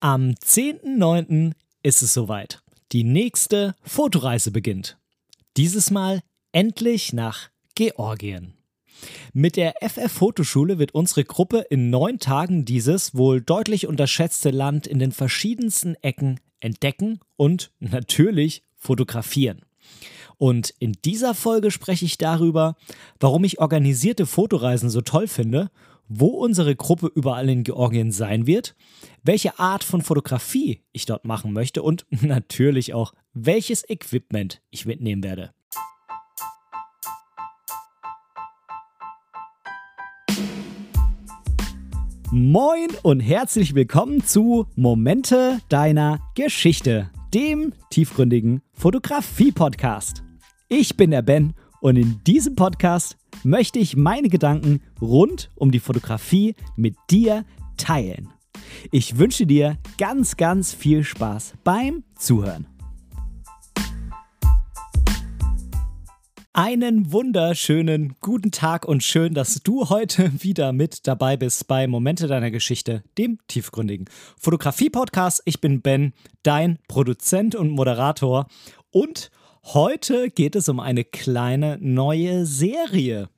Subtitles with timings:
[0.00, 1.52] Am 10.09.
[1.82, 2.60] ist es soweit.
[2.92, 4.98] Die nächste Fotoreise beginnt.
[5.56, 6.20] Dieses Mal
[6.52, 8.52] endlich nach Georgien.
[9.32, 14.86] Mit der FF Fotoschule wird unsere Gruppe in neun Tagen dieses wohl deutlich unterschätzte Land
[14.86, 19.62] in den verschiedensten Ecken entdecken und natürlich fotografieren.
[20.36, 22.76] Und in dieser Folge spreche ich darüber,
[23.18, 25.70] warum ich organisierte Fotoreisen so toll finde,
[26.08, 28.74] wo unsere Gruppe überall in Georgien sein wird,
[29.22, 35.22] welche Art von Fotografie ich dort machen möchte und natürlich auch, welches Equipment ich mitnehmen
[35.22, 35.52] werde.
[42.32, 50.24] Moin und herzlich willkommen zu Momente deiner Geschichte, dem tiefgründigen Fotografie-Podcast.
[50.68, 55.80] Ich bin der Ben und in diesem Podcast möchte ich meine Gedanken rund um die
[55.80, 57.44] Fotografie mit dir
[57.76, 58.30] teilen.
[58.90, 62.66] Ich wünsche dir ganz, ganz viel Spaß beim Zuhören.
[66.58, 72.28] Einen wunderschönen guten Tag und schön, dass du heute wieder mit dabei bist bei Momente
[72.28, 74.06] deiner Geschichte, dem tiefgründigen
[74.38, 75.42] Fotografie-Podcast.
[75.44, 78.46] Ich bin Ben, dein Produzent und Moderator
[78.90, 79.30] und
[79.74, 83.28] Heute geht es um eine kleine neue Serie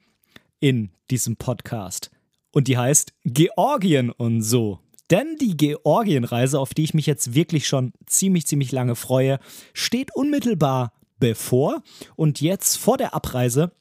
[0.61, 2.11] in diesem Podcast.
[2.53, 4.81] Und die heißt Georgien und so.
[5.11, 9.39] Denn die Georgienreise, auf die ich mich jetzt wirklich schon ziemlich, ziemlich lange freue,
[9.73, 11.83] steht unmittelbar bevor.
[12.15, 13.73] Und jetzt vor der Abreise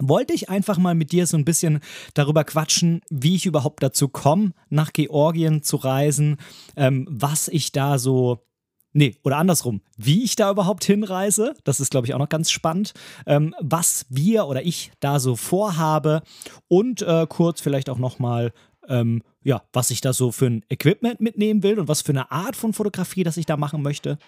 [0.00, 1.78] wollte ich einfach mal mit dir so ein bisschen
[2.12, 6.38] darüber quatschen, wie ich überhaupt dazu komme, nach Georgien zu reisen,
[6.74, 8.47] ähm, was ich da so
[8.92, 12.50] Nee, oder andersrum, wie ich da überhaupt hinreise, das ist, glaube ich, auch noch ganz
[12.50, 12.94] spannend,
[13.26, 16.22] ähm, was wir oder ich da so vorhabe
[16.68, 18.52] und äh, kurz vielleicht auch nochmal,
[18.88, 22.30] ähm, ja, was ich da so für ein Equipment mitnehmen will und was für eine
[22.30, 24.18] Art von Fotografie, das ich da machen möchte.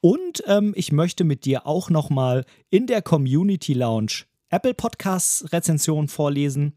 [0.00, 6.08] Und ähm, ich möchte mit dir auch nochmal in der Community Lounge Apple Podcasts Rezension
[6.08, 6.74] vorlesen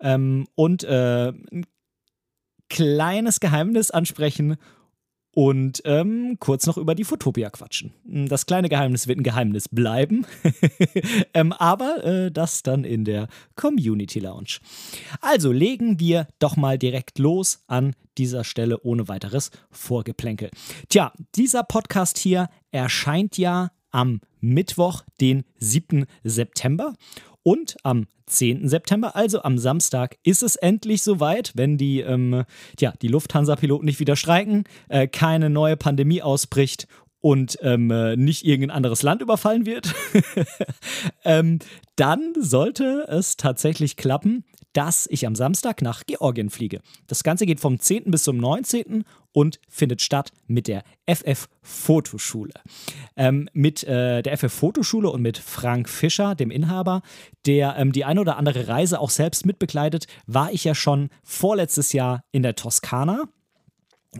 [0.00, 1.66] ähm, und äh, ein
[2.68, 4.56] kleines Geheimnis ansprechen
[5.34, 7.92] und ähm, kurz noch über die Fotopia quatschen.
[8.04, 10.26] Das kleine Geheimnis wird ein Geheimnis bleiben,
[11.34, 14.58] ähm, aber äh, das dann in der Community Lounge.
[15.20, 20.50] Also legen wir doch mal direkt los an dieser Stelle ohne weiteres Vorgeplänkel.
[20.88, 26.06] Tja, dieser Podcast hier erscheint ja am Mittwoch, den 7.
[26.22, 26.94] September.
[27.44, 28.68] Und am 10.
[28.68, 32.44] September, also am Samstag, ist es endlich soweit, wenn die, ähm,
[32.80, 36.88] ja, die Lufthansa-Piloten nicht wieder streiken, äh, keine neue Pandemie ausbricht
[37.20, 39.94] und ähm, äh, nicht irgendein anderes Land überfallen wird,
[41.24, 41.58] ähm,
[41.96, 44.44] dann sollte es tatsächlich klappen,
[44.74, 46.80] dass ich am Samstag nach Georgien fliege.
[47.06, 48.10] Das Ganze geht vom 10.
[48.10, 49.04] bis zum 19.
[49.32, 52.52] und findet statt mit der FF Fotoschule.
[53.16, 57.02] Ähm, mit äh, der FF Fotoschule und mit Frank Fischer, dem Inhaber,
[57.46, 61.92] der ähm, die eine oder andere Reise auch selbst mitbegleitet, war ich ja schon vorletztes
[61.92, 63.24] Jahr in der Toskana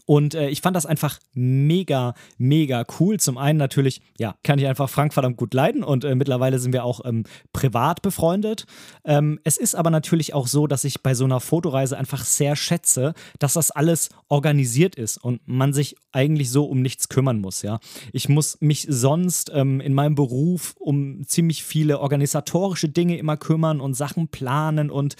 [0.06, 3.18] und äh, ich fand das einfach mega, mega cool.
[3.18, 6.72] Zum einen natürlich, ja, kann ich einfach Frank verdammt gut leiden und äh, mittlerweile sind
[6.72, 8.66] wir auch ähm, privat befreundet.
[9.04, 12.56] Ähm, es ist aber natürlich auch so, dass ich bei so einer Fotoreise einfach sehr
[12.56, 17.62] schätze, dass das alles organisiert ist und man sich eigentlich so um nichts kümmern muss,
[17.62, 17.80] ja.
[18.12, 23.80] Ich muss mich sonst ähm, in meinem Beruf um ziemlich viele organisatorische Dinge immer kümmern
[23.80, 25.16] und Sachen planen und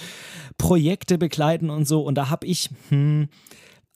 [0.59, 2.03] Projekte begleiten und so.
[2.03, 3.29] Und da habe ich, hm,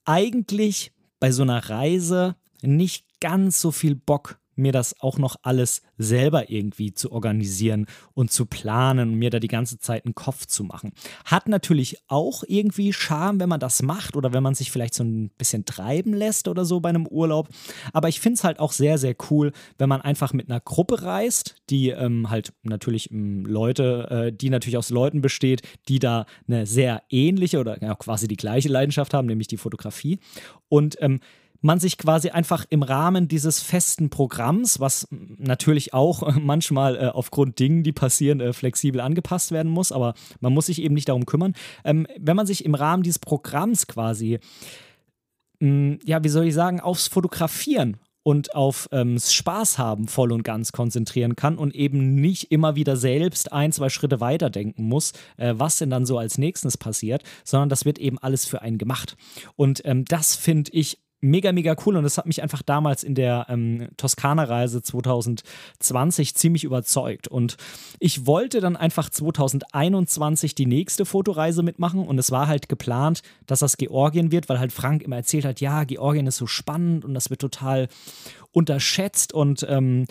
[0.08, 5.82] eigentlich bei so einer Reise nicht ganz so viel Bock mir das auch noch alles
[5.96, 10.46] selber irgendwie zu organisieren und zu planen und mir da die ganze Zeit einen Kopf
[10.46, 10.92] zu machen.
[11.24, 15.04] Hat natürlich auch irgendwie Charme, wenn man das macht oder wenn man sich vielleicht so
[15.04, 17.48] ein bisschen treiben lässt oder so bei einem Urlaub.
[17.92, 21.02] Aber ich finde es halt auch sehr, sehr cool, wenn man einfach mit einer Gruppe
[21.02, 26.26] reist, die ähm, halt natürlich ähm, Leute, äh, die natürlich aus Leuten besteht, die da
[26.47, 30.18] eine sehr ähnliche oder ja, quasi die gleiche Leidenschaft haben, nämlich die Fotografie.
[30.68, 31.20] Und ähm,
[31.60, 37.59] man sich quasi einfach im Rahmen dieses festen Programms, was natürlich auch manchmal äh, aufgrund
[37.59, 41.27] Dingen, die passieren, äh, flexibel angepasst werden muss, aber man muss sich eben nicht darum
[41.27, 41.54] kümmern,
[41.84, 44.38] ähm, wenn man sich im Rahmen dieses Programms quasi,
[45.60, 50.33] mh, mm, ja, wie soll ich sagen, aufs Fotografieren und auf ähm, Spaß haben voll
[50.33, 55.12] und ganz konzentrieren kann und eben nicht immer wieder selbst ein, zwei Schritte weiterdenken muss,
[55.38, 58.77] äh, was denn dann so als nächstes passiert, sondern das wird eben alles für einen
[58.77, 59.16] gemacht.
[59.56, 61.97] Und ähm, das finde ich mega, mega cool.
[61.97, 67.28] Und das hat mich einfach damals in der ähm, Toskana-Reise 2020 ziemlich überzeugt.
[67.28, 67.56] Und
[67.98, 72.06] ich wollte dann einfach 2021 die nächste Fotoreise mitmachen.
[72.06, 75.60] Und es war halt geplant, dass das Georgien wird, weil halt Frank immer erzählt hat,
[75.60, 77.88] ja, Georgien ist so spannend und das wird total
[78.53, 79.32] unterschätzt.
[79.32, 80.06] Und ähm,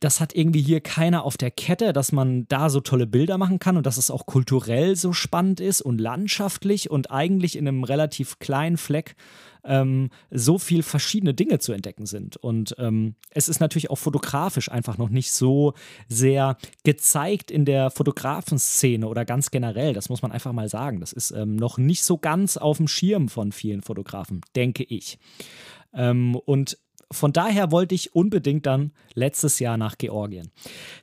[0.00, 3.58] das hat irgendwie hier keiner auf der Kette, dass man da so tolle Bilder machen
[3.58, 7.84] kann und dass es auch kulturell so spannend ist und landschaftlich und eigentlich in einem
[7.84, 9.16] relativ kleinen Fleck
[9.66, 12.36] ähm, so viel verschiedene Dinge zu entdecken sind.
[12.36, 15.74] Und ähm, es ist natürlich auch fotografisch einfach noch nicht so
[16.08, 19.92] sehr gezeigt in der Fotografenszene oder ganz generell.
[19.92, 21.00] Das muss man einfach mal sagen.
[21.00, 25.18] Das ist ähm, noch nicht so ganz auf dem Schirm von vielen Fotografen, denke ich.
[25.92, 26.78] Ähm, und
[27.12, 30.50] von daher wollte ich unbedingt dann letztes Jahr nach Georgien.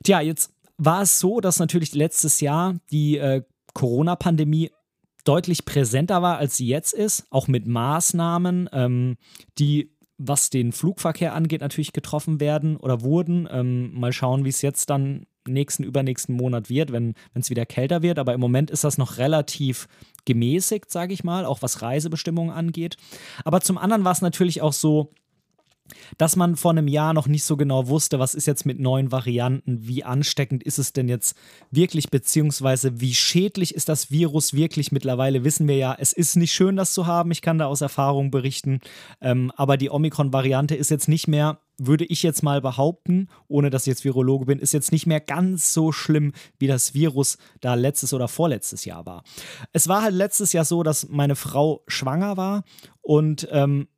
[0.02, 3.42] Tja, jetzt war es so, dass natürlich letztes Jahr die äh,
[3.74, 4.70] Corona-Pandemie
[5.24, 9.16] deutlich präsenter war, als sie jetzt ist, auch mit Maßnahmen, ähm,
[9.58, 13.48] die was den Flugverkehr angeht, natürlich getroffen werden oder wurden.
[13.50, 18.02] Ähm, mal schauen, wie es jetzt dann nächsten, übernächsten Monat wird, wenn es wieder kälter
[18.02, 18.18] wird.
[18.18, 19.88] Aber im Moment ist das noch relativ
[20.24, 22.96] gemäßigt, sage ich mal, auch was Reisebestimmungen angeht.
[23.44, 25.12] Aber zum anderen war es natürlich auch so,
[26.16, 29.12] dass man vor einem Jahr noch nicht so genau wusste, was ist jetzt mit neuen
[29.12, 31.36] Varianten, wie ansteckend ist es denn jetzt
[31.70, 34.92] wirklich, beziehungsweise wie schädlich ist das Virus wirklich.
[34.92, 37.30] Mittlerweile wissen wir ja, es ist nicht schön, das zu haben.
[37.30, 38.80] Ich kann da aus Erfahrung berichten.
[39.20, 43.82] Ähm, aber die Omikron-Variante ist jetzt nicht mehr, würde ich jetzt mal behaupten, ohne dass
[43.82, 47.74] ich jetzt Virologe bin, ist jetzt nicht mehr ganz so schlimm, wie das Virus da
[47.74, 49.24] letztes oder vorletztes Jahr war.
[49.72, 52.62] Es war halt letztes Jahr so, dass meine Frau schwanger war
[53.02, 53.88] und ähm,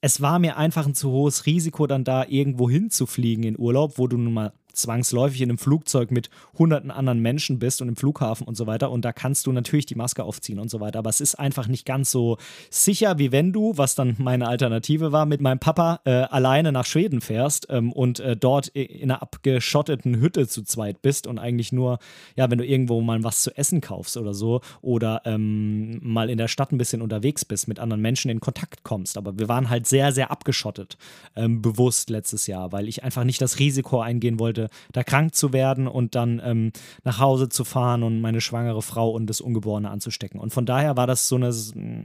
[0.00, 4.06] es war mir einfach ein zu hohes Risiko, dann da irgendwo hinzufliegen in Urlaub, wo
[4.06, 8.46] du nun mal zwangsläufig in einem Flugzeug mit hunderten anderen Menschen bist und im Flughafen
[8.46, 8.90] und so weiter.
[8.90, 10.98] Und da kannst du natürlich die Maske aufziehen und so weiter.
[10.98, 12.38] Aber es ist einfach nicht ganz so
[12.70, 16.86] sicher, wie wenn du, was dann meine Alternative war, mit meinem Papa äh, alleine nach
[16.86, 21.72] Schweden fährst ähm, und äh, dort in einer abgeschotteten Hütte zu zweit bist und eigentlich
[21.72, 21.98] nur,
[22.36, 26.38] ja, wenn du irgendwo mal was zu essen kaufst oder so oder ähm, mal in
[26.38, 29.16] der Stadt ein bisschen unterwegs bist, mit anderen Menschen in Kontakt kommst.
[29.16, 30.98] Aber wir waren halt sehr, sehr abgeschottet,
[31.36, 35.34] ähm, bewusst letztes Jahr, weil ich einfach nicht das Risiko eingehen wollte, wollte, da krank
[35.34, 36.72] zu werden und dann ähm,
[37.04, 40.40] nach Hause zu fahren und meine schwangere Frau und das Ungeborene anzustecken.
[40.40, 41.52] Und von daher war das so eine,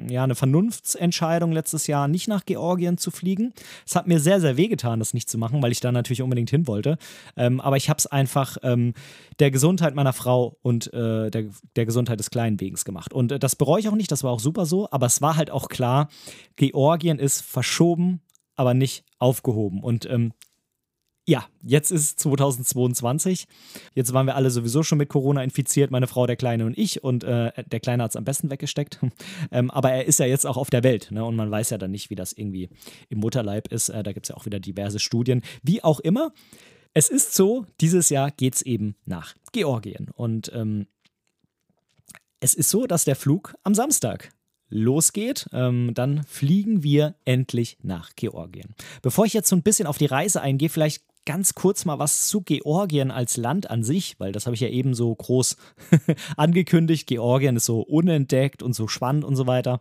[0.10, 3.54] ja, eine Vernunftsentscheidung letztes Jahr, nicht nach Georgien zu fliegen.
[3.86, 6.50] Es hat mir sehr, sehr wehgetan, das nicht zu machen, weil ich da natürlich unbedingt
[6.50, 6.98] hin wollte.
[7.36, 8.94] Ähm, aber ich habe es einfach ähm,
[9.40, 13.13] der Gesundheit meiner Frau und äh, der, der Gesundheit des Kleinen wegen gemacht.
[13.13, 15.38] Und äh, das bereue ich auch nicht, das war auch super so, aber es war
[15.38, 16.10] halt auch klar,
[16.57, 18.19] Georgien ist verschoben,
[18.56, 19.81] aber nicht aufgehoben.
[19.81, 20.34] Und ähm,
[21.27, 23.48] ja, jetzt ist 2022.
[23.95, 27.04] Jetzt waren wir alle sowieso schon mit Corona infiziert, meine Frau, der Kleine und ich.
[27.04, 29.00] Und äh, der Kleine hat es am besten weggesteckt.
[29.51, 31.10] ähm, aber er ist ja jetzt auch auf der Welt.
[31.12, 31.25] Ne?
[31.25, 32.69] Und man weiß ja dann nicht, wie das irgendwie
[33.10, 33.89] im Mutterleib ist.
[33.89, 35.42] Äh, da gibt es ja auch wieder diverse Studien.
[35.63, 36.31] Wie auch immer.
[36.94, 40.12] Es ist so, dieses Jahr geht es eben nach Georgien.
[40.13, 40.86] Und ähm,
[42.39, 44.31] es ist so, dass der Flug am Samstag
[44.69, 48.75] losgeht, ähm, dann fliegen wir endlich nach Georgien.
[49.01, 52.27] Bevor ich jetzt so ein bisschen auf die Reise eingehe, vielleicht ganz kurz mal was
[52.27, 55.57] zu Georgien als Land an sich, weil das habe ich ja eben so groß
[56.38, 57.07] angekündigt.
[57.07, 59.80] Georgien ist so unentdeckt und so spannend und so weiter.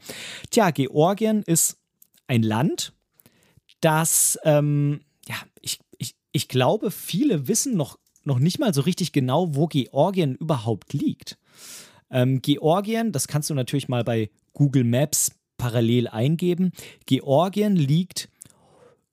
[0.51, 1.79] Tja, Georgien ist
[2.27, 2.93] ein Land,
[3.81, 9.13] das, ähm, ja, ich, ich, ich glaube, viele wissen noch, noch nicht mal so richtig
[9.13, 11.39] genau, wo Georgien überhaupt liegt.
[12.11, 16.73] Ähm, Georgien, das kannst du natürlich mal bei Google Maps parallel eingeben.
[17.07, 18.29] Georgien liegt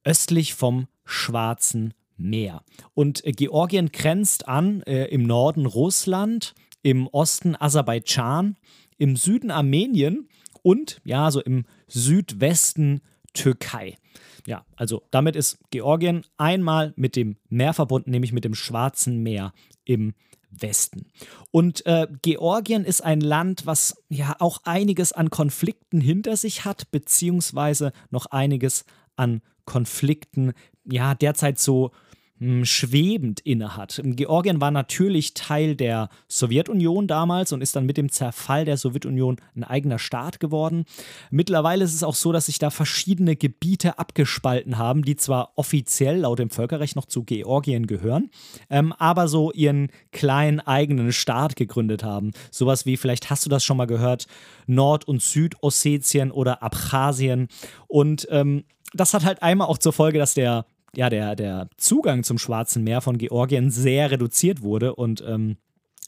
[0.04, 2.63] östlich vom Schwarzen Meer.
[2.94, 8.58] Und äh, Georgien grenzt an äh, im Norden Russland, im Osten Aserbaidschan,
[8.98, 10.28] im Süden Armenien
[10.63, 13.01] und ja, so im Südwesten
[13.34, 13.98] Türkei.
[14.46, 19.54] Ja, also damit ist Georgien einmal mit dem Meer verbunden, nämlich mit dem Schwarzen Meer
[19.86, 20.13] im
[20.50, 21.08] Westen.
[21.51, 26.92] Und äh, Georgien ist ein Land, was ja auch einiges an Konflikten hinter sich hat,
[26.92, 28.86] beziehungsweise noch einiges
[29.16, 31.92] an Konflikten, ja, derzeit so
[32.41, 34.01] hm, schwebend innehat.
[34.03, 39.38] Georgien war natürlich Teil der Sowjetunion damals und ist dann mit dem Zerfall der Sowjetunion
[39.55, 40.86] ein eigener Staat geworden.
[41.29, 46.21] Mittlerweile ist es auch so, dass sich da verschiedene Gebiete abgespalten haben, die zwar offiziell
[46.21, 48.31] laut dem Völkerrecht noch zu Georgien gehören,
[48.71, 52.31] ähm, aber so ihren kleinen eigenen Staat gegründet haben.
[52.50, 54.25] Sowas wie, vielleicht hast du das schon mal gehört,
[54.65, 57.50] Nord- und Südossetien oder Abchasien.
[57.88, 62.24] Und ähm, das hat halt einmal auch zur Folge, dass der ja, der, der Zugang
[62.24, 65.57] zum Schwarzen Meer von Georgien sehr reduziert wurde und ähm,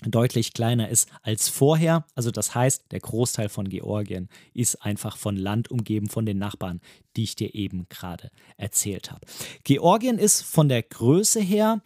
[0.05, 2.05] deutlich kleiner ist als vorher.
[2.15, 6.81] Also das heißt, der Großteil von Georgien ist einfach von Land umgeben von den Nachbarn,
[7.15, 9.25] die ich dir eben gerade erzählt habe.
[9.63, 11.81] Georgien ist von der Größe her,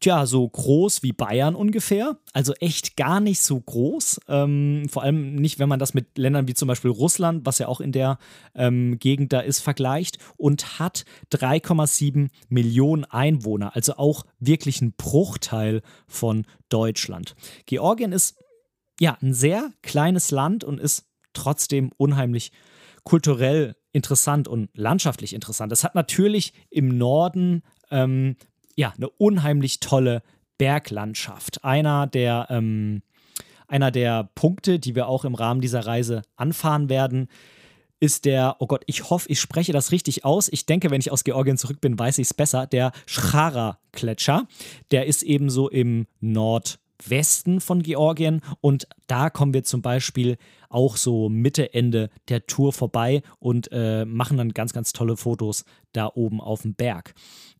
[0.00, 2.18] tja, so groß wie Bayern ungefähr.
[2.32, 4.20] Also echt gar nicht so groß.
[4.28, 7.68] Ähm, vor allem nicht, wenn man das mit Ländern wie zum Beispiel Russland, was ja
[7.68, 8.18] auch in der
[8.54, 10.18] ähm, Gegend da ist, vergleicht.
[10.36, 13.74] Und hat 3,7 Millionen Einwohner.
[13.74, 17.34] Also auch wirklich ein Bruchteil von Deutschland.
[17.66, 18.36] Georgien ist
[19.00, 22.50] ja ein sehr kleines Land und ist trotzdem unheimlich
[23.06, 25.72] kulturell interessant und landschaftlich interessant.
[25.72, 28.36] Es hat natürlich im Norden ähm,
[28.74, 30.22] ja eine unheimlich tolle
[30.58, 31.64] Berglandschaft.
[31.64, 33.02] Einer der ähm,
[33.68, 37.28] einer der Punkte, die wir auch im Rahmen dieser Reise anfahren werden,
[37.98, 40.48] ist der, oh Gott, ich hoffe, ich spreche das richtig aus.
[40.48, 42.66] Ich denke, wenn ich aus Georgien zurück bin, weiß ich es besser.
[42.66, 44.46] Der Schara-Gletscher.
[44.90, 50.36] Der ist ebenso im Nord- Westen von Georgien und da kommen wir zum Beispiel
[50.68, 55.64] auch so Mitte, Ende der Tour vorbei und äh, machen dann ganz, ganz tolle Fotos
[55.92, 57.14] da oben auf dem Berg.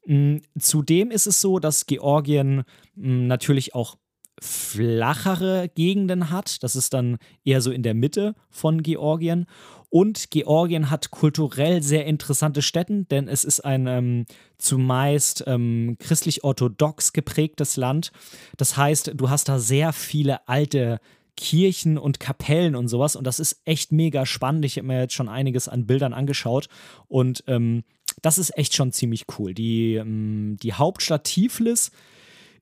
[0.06, 0.42] Mhm.
[0.58, 2.64] Zudem ist es so, dass Georgien
[2.94, 3.96] mh, natürlich auch
[4.40, 6.62] flachere Gegenden hat.
[6.62, 9.46] Das ist dann eher so in der Mitte von Georgien.
[9.88, 14.26] Und Georgien hat kulturell sehr interessante Städte, denn es ist ein ähm,
[14.58, 18.12] zumeist ähm, christlich-orthodox geprägtes Land.
[18.56, 21.00] Das heißt, du hast da sehr viele alte
[21.36, 23.14] Kirchen und Kapellen und sowas.
[23.14, 24.64] Und das ist echt mega spannend.
[24.64, 26.68] Ich habe mir jetzt schon einiges an Bildern angeschaut.
[27.08, 27.84] Und ähm,
[28.22, 29.54] das ist echt schon ziemlich cool.
[29.54, 31.90] Die, ähm, die Hauptstadt Tiflis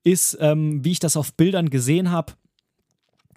[0.02, 2.34] ist, ähm, wie ich das auf Bildern gesehen habe,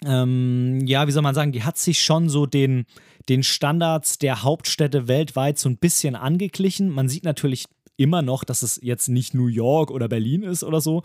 [0.06, 2.86] ähm, ja, wie soll man sagen, die hat sich schon so den,
[3.30, 6.90] den Standards der Hauptstädte weltweit so ein bisschen angeglichen.
[6.90, 7.66] Man sieht natürlich
[7.98, 11.04] immer noch, dass es jetzt nicht New York oder Berlin ist oder so,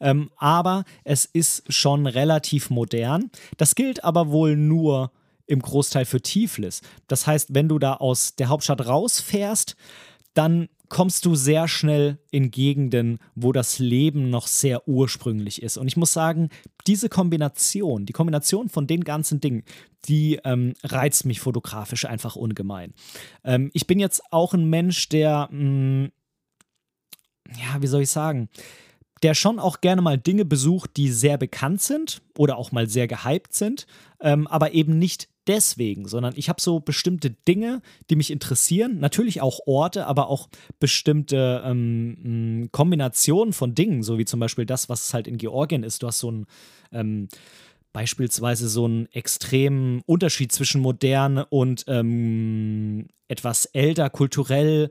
[0.00, 3.30] ähm, aber es ist schon relativ modern.
[3.56, 5.10] Das gilt aber wohl nur
[5.46, 6.82] im Großteil für Tiflis.
[7.08, 9.76] Das heißt, wenn du da aus der Hauptstadt rausfährst,
[10.34, 15.76] dann kommst du sehr schnell in Gegenden, wo das Leben noch sehr ursprünglich ist.
[15.76, 16.50] Und ich muss sagen,
[16.86, 19.64] diese Kombination, die Kombination von den ganzen Dingen,
[20.04, 22.92] die ähm, reizt mich fotografisch einfach ungemein.
[23.42, 26.12] Ähm, ich bin jetzt auch ein Mensch, der, mh, mm,
[27.58, 28.48] ja, wie soll ich sagen,
[29.22, 33.06] der schon auch gerne mal Dinge besucht, die sehr bekannt sind oder auch mal sehr
[33.06, 33.86] gehypt sind,
[34.20, 38.98] ähm, aber eben nicht deswegen, sondern ich habe so bestimmte Dinge, die mich interessieren.
[38.98, 40.48] Natürlich auch Orte, aber auch
[40.78, 46.02] bestimmte ähm, Kombinationen von Dingen, so wie zum Beispiel das, was halt in Georgien ist.
[46.02, 46.46] Du hast so ein
[46.92, 47.28] ähm,
[47.92, 54.90] beispielsweise so einen extremen Unterschied zwischen modern und ähm, etwas älter kulturell.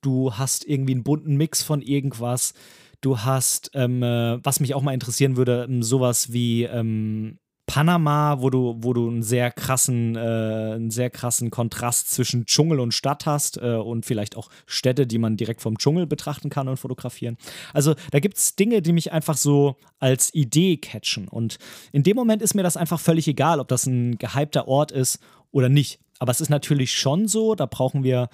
[0.00, 2.54] Du hast irgendwie einen bunten Mix von irgendwas.
[3.00, 8.50] Du hast, ähm, äh, was mich auch mal interessieren würde, sowas wie ähm, Panama, wo
[8.50, 13.26] du, wo du einen sehr krassen, äh, einen sehr krassen Kontrast zwischen Dschungel und Stadt
[13.26, 17.38] hast äh, und vielleicht auch Städte, die man direkt vom Dschungel betrachten kann und fotografieren.
[17.72, 21.26] Also da gibt es Dinge, die mich einfach so als Idee catchen.
[21.28, 21.58] Und
[21.92, 25.18] in dem Moment ist mir das einfach völlig egal, ob das ein gehypter Ort ist
[25.50, 26.00] oder nicht.
[26.18, 28.28] Aber es ist natürlich schon so, da brauchen wir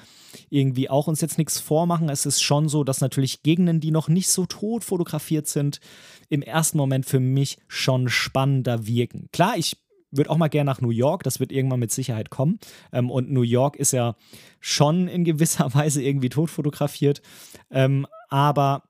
[0.51, 2.09] irgendwie auch uns jetzt nichts vormachen.
[2.09, 5.81] Es ist schon so, dass natürlich Gegenden, die noch nicht so tot fotografiert sind,
[6.29, 9.29] im ersten Moment für mich schon spannender wirken.
[9.33, 9.77] Klar, ich
[10.11, 12.59] würde auch mal gerne nach New York, das wird irgendwann mit Sicherheit kommen.
[12.93, 14.17] Ähm, und New York ist ja
[14.59, 17.23] schon in gewisser Weise irgendwie tot fotografiert.
[17.71, 18.85] Ähm, aber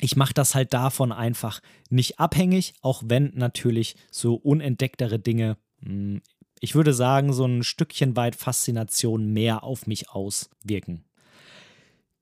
[0.00, 5.90] ich mache das halt davon einfach nicht abhängig, auch wenn natürlich so unentdecktere Dinge mh,
[5.90, 6.22] hm,
[6.60, 11.04] ich würde sagen, so ein Stückchen weit Faszination mehr auf mich auswirken.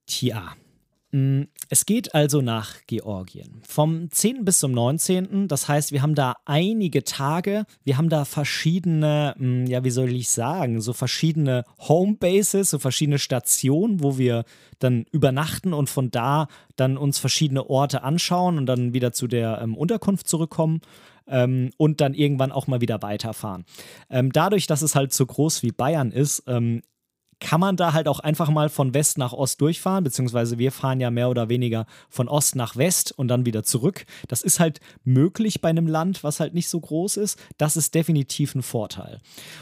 [0.07, 0.53] Tja,
[1.11, 3.61] mm, es geht also nach Georgien.
[3.67, 4.45] Vom 10.
[4.45, 5.47] bis zum 19.
[5.47, 10.11] Das heißt, wir haben da einige Tage, wir haben da verschiedene, mm, ja, wie soll
[10.11, 14.43] ich sagen, so verschiedene Homebases, so verschiedene Stationen, wo wir
[14.79, 19.59] dann übernachten und von da dann uns verschiedene Orte anschauen und dann wieder zu der
[19.61, 20.81] ähm, Unterkunft zurückkommen
[21.27, 23.65] ähm, und dann irgendwann auch mal wieder weiterfahren.
[24.09, 26.81] Ähm, dadurch, dass es halt so groß wie Bayern ist, ähm,
[27.39, 30.99] kann man da halt auch einfach mal von West nach Ost durchfahren, beziehungsweise wir fahren
[30.99, 34.05] ja mehr oder weniger von Ost nach West und dann wieder zurück.
[34.27, 37.39] Das ist halt möglich bei einem Land, was halt nicht so groß ist.
[37.57, 39.19] Das ist definitiv ein Vorteil.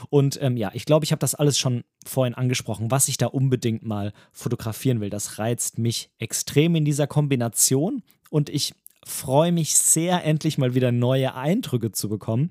[0.10, 3.28] Und ähm, ja, ich glaube, ich habe das alles schon vorhin angesprochen, was ich da
[3.28, 5.10] unbedingt mal fotografieren will.
[5.10, 8.74] Das reizt mich extrem in dieser Kombination und ich
[9.06, 12.50] freue mich sehr, endlich mal wieder neue Eindrücke zu bekommen.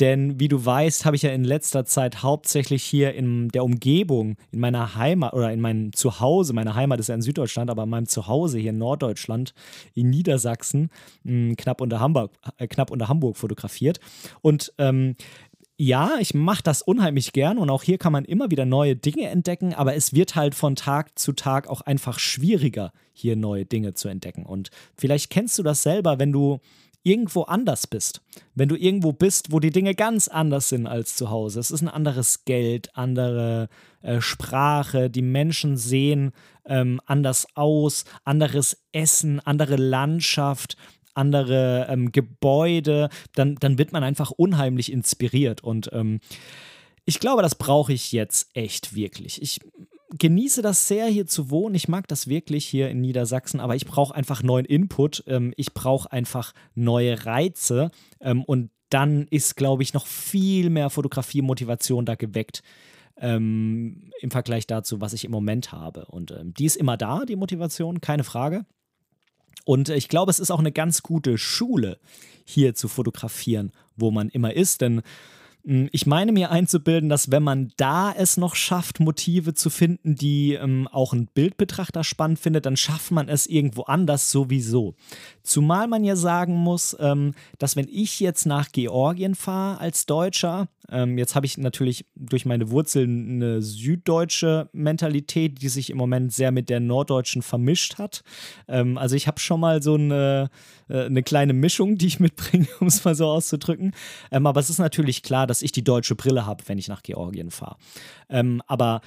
[0.00, 4.36] Denn wie du weißt, habe ich ja in letzter Zeit hauptsächlich hier in der Umgebung,
[4.50, 7.90] in meiner Heimat oder in meinem Zuhause, meine Heimat ist ja in Süddeutschland, aber in
[7.90, 9.54] meinem Zuhause hier in Norddeutschland,
[9.94, 10.88] in Niedersachsen,
[11.24, 14.00] hm, knapp unter Hamburg, äh, knapp unter Hamburg fotografiert.
[14.40, 15.14] Und ähm,
[15.76, 19.28] ja, ich mache das unheimlich gern und auch hier kann man immer wieder neue Dinge
[19.28, 23.94] entdecken, aber es wird halt von Tag zu Tag auch einfach schwieriger, hier neue Dinge
[23.94, 24.46] zu entdecken.
[24.46, 26.60] Und vielleicht kennst du das selber, wenn du
[27.02, 28.22] irgendwo anders bist.
[28.54, 31.60] Wenn du irgendwo bist, wo die Dinge ganz anders sind als zu Hause.
[31.60, 33.68] Es ist ein anderes Geld, andere
[34.00, 36.32] äh, Sprache, die Menschen sehen
[36.64, 40.76] ähm, anders aus, anderes Essen, andere Landschaft,
[41.14, 45.62] andere ähm, Gebäude, dann, dann wird man einfach unheimlich inspiriert.
[45.62, 46.20] Und ähm,
[47.04, 49.40] ich glaube, das brauche ich jetzt echt wirklich.
[49.42, 49.60] Ich
[50.18, 51.74] genieße das sehr, hier zu wohnen.
[51.74, 55.24] Ich mag das wirklich hier in Niedersachsen, aber ich brauche einfach neuen Input.
[55.26, 57.90] Ähm, ich brauche einfach neue Reize.
[58.20, 62.62] Ähm, und dann ist, glaube ich, noch viel mehr Fotografie-Motivation da geweckt.
[63.16, 66.06] Ähm, im Vergleich dazu, was ich im Moment habe.
[66.06, 68.66] Und ähm, die ist immer da, die Motivation, keine Frage.
[69.64, 71.98] Und ich glaube, es ist auch eine ganz gute Schule,
[72.44, 74.80] hier zu fotografieren, wo man immer ist.
[74.80, 75.02] Denn
[75.66, 80.52] ich meine mir einzubilden, dass wenn man da es noch schafft, Motive zu finden, die
[80.52, 84.94] ähm, auch ein Bildbetrachter spannend findet, dann schafft man es irgendwo anders sowieso.
[85.42, 90.68] Zumal man ja sagen muss, ähm, dass wenn ich jetzt nach Georgien fahre als Deutscher,
[90.90, 96.32] ähm, jetzt habe ich natürlich durch meine Wurzeln eine süddeutsche Mentalität, die sich im Moment
[96.32, 98.22] sehr mit der norddeutschen vermischt hat.
[98.68, 100.50] Ähm, also ich habe schon mal so eine,
[100.94, 103.92] äh, eine kleine Mischung, die ich mitbringe, um es mal so auszudrücken.
[104.30, 107.02] Ähm, aber es ist natürlich klar, dass ich die deutsche Brille habe, wenn ich nach
[107.02, 107.76] Georgien fahre.
[108.28, 109.00] Ähm, aber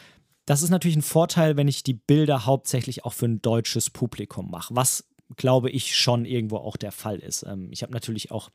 [0.45, 4.51] das ist natürlich ein Vorteil, wenn ich die Bilder hauptsächlich auch für ein deutsches Publikum
[4.51, 7.43] mache, was glaube ich, schon irgendwo auch der Fall ist.
[7.43, 8.49] Ähm, ich habe natürlich auch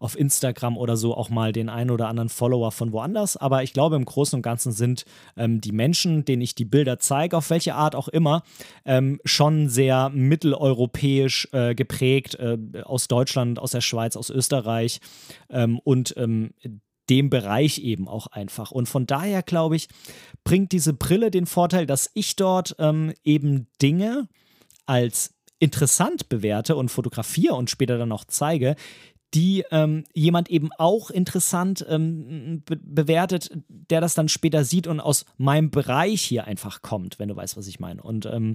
[0.00, 3.72] auf Instagram oder so auch mal den einen oder anderen Follower von woanders, aber ich
[3.72, 5.04] glaube, im Großen und Ganzen sind
[5.36, 8.42] ähm, die Menschen, denen ich die Bilder zeige, auf welche Art auch immer,
[8.84, 15.00] ähm, schon sehr mitteleuropäisch äh, geprägt, äh, aus Deutschland, aus der Schweiz, aus Österreich
[15.50, 16.54] ähm, und ähm,
[17.10, 18.70] dem Bereich eben auch einfach.
[18.70, 19.88] Und von daher glaube ich,
[20.42, 24.28] bringt diese Brille den Vorteil, dass ich dort ähm, eben Dinge
[24.86, 25.33] als
[25.64, 28.76] interessant bewerte und fotografiere und später dann auch zeige,
[29.32, 35.00] die ähm, jemand eben auch interessant ähm, be bewertet, der das dann später sieht und
[35.00, 38.00] aus meinem Bereich hier einfach kommt, wenn du weißt, was ich meine.
[38.02, 38.54] Und ähm,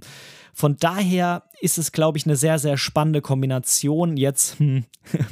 [0.53, 4.85] von daher ist es, glaube ich, eine sehr, sehr spannende Kombination, jetzt hm,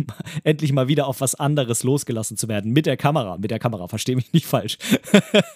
[0.44, 2.74] endlich mal wieder auf was anderes losgelassen zu werden.
[2.74, 4.78] Mit der Kamera, mit der Kamera, verstehe mich nicht falsch.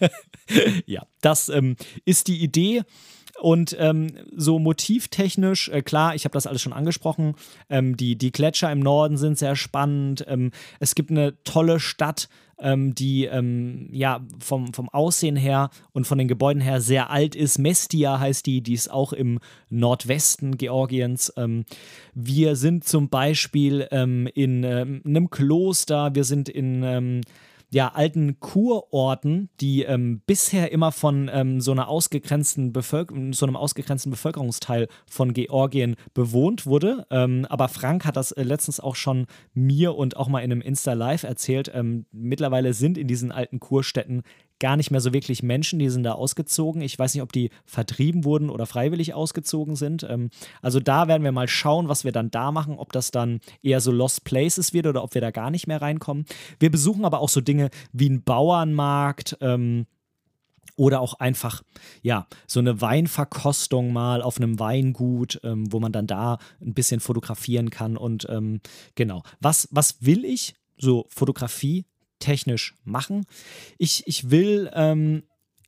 [0.86, 2.84] ja, das ähm, ist die Idee.
[3.42, 7.34] Und ähm, so motivtechnisch, äh, klar, ich habe das alles schon angesprochen,
[7.72, 10.24] ähm, die, die Gletscher im Norden sind sehr spannend.
[10.28, 16.06] Ähm, es gibt eine tolle Stadt, ähm, die ähm, ja vom, vom Aussehen her und
[16.06, 17.58] von den Gebäuden her sehr alt ist.
[17.58, 19.40] Mestia heißt die, die ist auch im
[19.72, 21.34] Nordwesten Georgiens.
[21.36, 21.66] Ähm,
[22.14, 27.24] wir sind zum Beispiel in einem Kloster, wir sind in
[27.74, 32.74] ja, alten Kurorten, die ähm, bisher immer von ähm, so, einer ausgegrenzten
[33.32, 37.08] so einem ausgegrenzten Bevölkerungsteil von Georgien bewohnt wurde.
[37.10, 40.62] Ähm, aber Frank hat das äh, letztens auch schon mir und auch mal in einem
[40.62, 41.72] Insta-Live erzählt.
[41.74, 44.24] Ähm, mittlerweile sind in diesen alten Kurstädten
[44.62, 46.82] gar nicht mehr so wirklich Menschen, die sind da ausgezogen.
[46.82, 50.04] Ich weiß nicht, ob die vertrieben wurden oder freiwillig ausgezogen sind.
[50.04, 50.30] Ähm,
[50.62, 53.82] also da werden wir mal schauen, was wir dann da machen, ob das dann eher
[53.82, 56.26] so Lost Places wird oder ob wir da gar nicht mehr reinkommen.
[56.60, 59.38] Wir besuchen aber auch so Dinge wie einen Bauernmarkt.
[59.42, 59.88] Ähm,
[60.78, 61.62] oder auch einfach,
[62.02, 67.02] ja, so eine Weinverkostung mal auf einem Weingut, ähm, wo man dann da ein bisschen
[67.02, 67.98] fotografieren kann.
[67.98, 68.62] Und ähm,
[68.96, 70.56] genau, was, was will ich?
[70.78, 71.86] So Fotografie
[72.22, 73.26] technisch machen.
[73.78, 75.24] Ich, ich will ähm,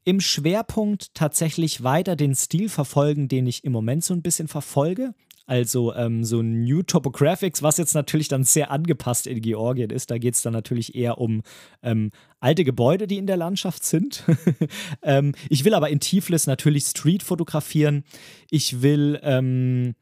[0.05, 5.13] im Schwerpunkt tatsächlich weiter den Stil verfolgen, den ich im Moment so ein bisschen verfolge.
[5.45, 10.09] Also ähm, so New Topographics, was jetzt natürlich dann sehr angepasst in Georgien ist.
[10.09, 11.41] Da geht es dann natürlich eher um
[11.81, 14.23] ähm, alte Gebäude, die in der Landschaft sind.
[15.03, 18.05] ähm, ich will aber in Tiflis natürlich Street fotografieren.
[18.49, 19.95] Ich will, ähm,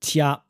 [0.00, 0.42] tja,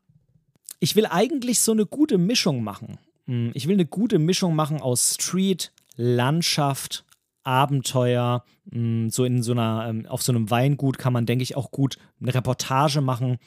[0.79, 2.97] ich will eigentlich so eine gute Mischung machen.
[3.27, 7.05] Hm, ich will eine gute Mischung machen aus Street, Landschaft,
[7.43, 8.43] Abenteuer.
[8.71, 11.71] Hm, so in so einer, ähm, auf so einem Weingut kann man, denke ich, auch
[11.71, 13.37] gut eine Reportage machen.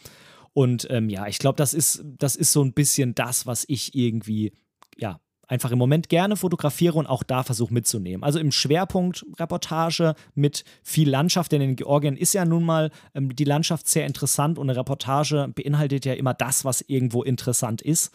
[0.52, 3.94] Und ähm, ja, ich glaube, das ist, das ist so ein bisschen das, was ich
[3.94, 4.52] irgendwie,
[4.96, 8.22] ja, einfach im Moment gerne fotografiere und auch da versuche mitzunehmen.
[8.22, 13.34] Also im Schwerpunkt Reportage mit viel Landschaft, denn in Georgien ist ja nun mal ähm,
[13.34, 18.12] die Landschaft sehr interessant und eine Reportage beinhaltet ja immer das, was irgendwo interessant ist.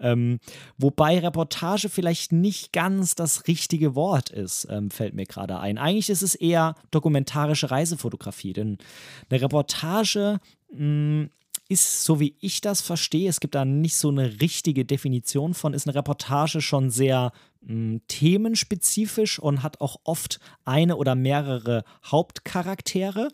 [0.00, 0.38] Ähm,
[0.76, 5.78] wobei Reportage vielleicht nicht ganz das richtige Wort ist, ähm, fällt mir gerade ein.
[5.78, 8.78] Eigentlich ist es eher dokumentarische Reisefotografie, denn
[9.28, 10.38] eine Reportage
[10.72, 11.30] mh, hm,
[11.68, 15.74] ist, so wie ich das verstehe, es gibt da nicht so eine richtige Definition von,
[15.74, 21.84] ist eine Reportage schon sehr mh, hm, themenspezifisch und hat auch oft eine oder mehrere
[22.04, 23.28] Hauptcharaktere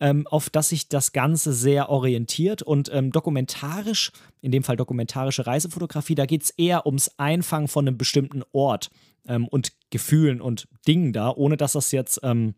[0.00, 2.62] ähm, auf das sich das Ganze sehr orientiert.
[2.62, 7.86] Und ähm, dokumentarisch, in dem Fall dokumentarische Reisefotografie, da geht es eher ums Einfangen von
[7.86, 8.90] einem bestimmten Ort
[9.26, 12.54] ähm, und Gefühlen und Dingen da, ohne dass das jetzt ähm,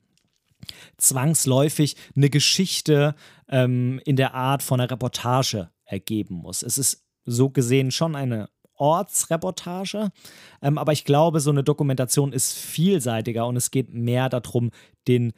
[0.97, 3.15] zwangsläufig eine Geschichte
[3.49, 6.63] ähm, in der Art von einer Reportage ergeben muss.
[6.63, 8.49] Es ist so gesehen schon eine
[8.79, 10.11] Ortsreportage.
[10.63, 14.71] Ähm, aber ich glaube, so eine Dokumentation ist vielseitiger und es geht mehr darum,
[15.07, 15.33] den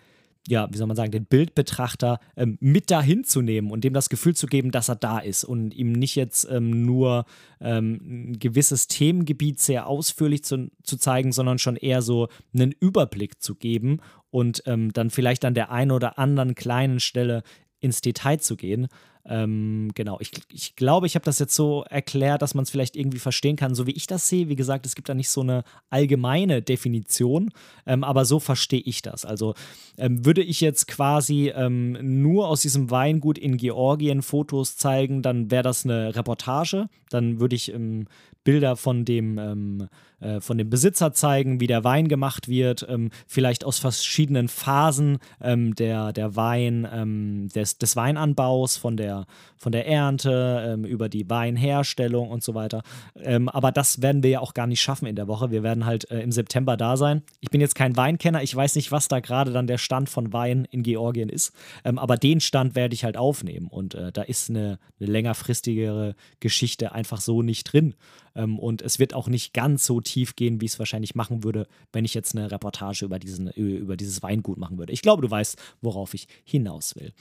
[0.49, 4.09] ja, wie soll man sagen, den Bildbetrachter ähm, mit dahin zu nehmen und dem das
[4.09, 7.27] Gefühl zu geben, dass er da ist und ihm nicht jetzt ähm, nur
[7.61, 8.01] ähm,
[8.31, 13.55] ein gewisses Themengebiet sehr ausführlich zu, zu zeigen, sondern schon eher so einen Überblick zu
[13.55, 14.01] geben
[14.31, 17.43] und ähm, dann vielleicht an der einen oder anderen kleinen Stelle
[17.81, 18.89] ins Detail zu gehen.
[19.27, 22.97] Ähm, genau, ich, ich glaube, ich habe das jetzt so erklärt, dass man es vielleicht
[22.97, 24.49] irgendwie verstehen kann, so wie ich das sehe.
[24.49, 27.51] Wie gesagt, es gibt da nicht so eine allgemeine Definition,
[27.87, 29.25] ähm, aber so verstehe ich das.
[29.25, 29.55] Also
[29.99, 35.51] ähm, würde ich jetzt quasi ähm, nur aus diesem Weingut in Georgien Fotos zeigen, dann
[35.51, 36.89] wäre das eine Reportage.
[37.11, 38.07] Dann würde ich ähm,
[38.43, 39.89] Bilder von dem, ähm,
[40.21, 42.87] äh, von dem Besitzer zeigen, wie der Wein gemacht wird,
[43.27, 49.10] vielleicht aus verschiedenen Phasen der, der Wein, des, des Weinanbaus, von der,
[49.57, 52.83] von der Ernte, ähm, über die Weinherstellung und so weiter.
[53.17, 55.51] Ähm, aber das werden wir ja auch gar nicht schaffen in der Woche.
[55.51, 57.23] Wir werden halt äh, im September da sein.
[57.41, 60.33] Ich bin jetzt kein Weinkenner, ich weiß nicht, was da gerade dann der Stand von
[60.33, 64.51] Wein in Georgien ist, aber den Stand werde ich halt aufnehmen und äh, da ist
[64.51, 67.95] eine, eine längerfristigere Geschichte einfach so nicht drin.
[68.35, 71.67] Ähm, und es wird auch nicht ganz so tief gehen, wie es wahrscheinlich machen würde,
[71.93, 74.93] wenn ich jetzt eine Reportage über, diesen, über dieses Weingut machen würde.
[74.93, 77.13] Ich glaube, du weißt, worauf ich hinaus will.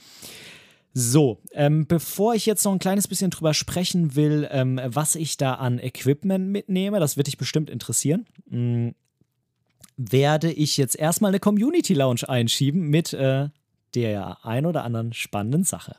[0.92, 5.36] So, ähm, bevor ich jetzt noch ein kleines bisschen drüber sprechen will, ähm, was ich
[5.36, 8.94] da an Equipment mitnehme, das wird dich bestimmt interessieren, mh, hm,
[9.96, 13.50] werde ich jetzt erstmal eine Community Lounge einschieben mit äh,
[13.94, 15.94] der ein oder anderen spannenden Sache.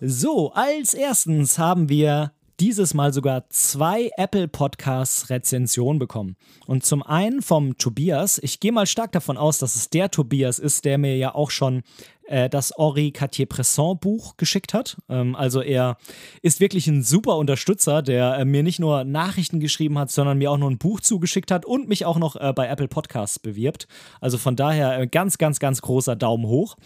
[0.00, 6.36] So, als erstens haben wir dieses Mal sogar zwei Apple Podcasts Rezensionen bekommen.
[6.66, 8.38] Und zum einen vom Tobias.
[8.38, 11.50] Ich gehe mal stark davon aus, dass es der Tobias ist, der mir ja auch
[11.50, 11.82] schon
[12.28, 14.96] äh, das Henri Cartier-Bresson Buch geschickt hat.
[15.08, 15.96] Ähm, also er
[16.42, 20.50] ist wirklich ein super Unterstützer, der äh, mir nicht nur Nachrichten geschrieben hat, sondern mir
[20.50, 23.88] auch noch ein Buch zugeschickt hat und mich auch noch äh, bei Apple Podcasts bewirbt.
[24.20, 26.76] Also von daher äh, ganz, ganz, ganz großer Daumen hoch.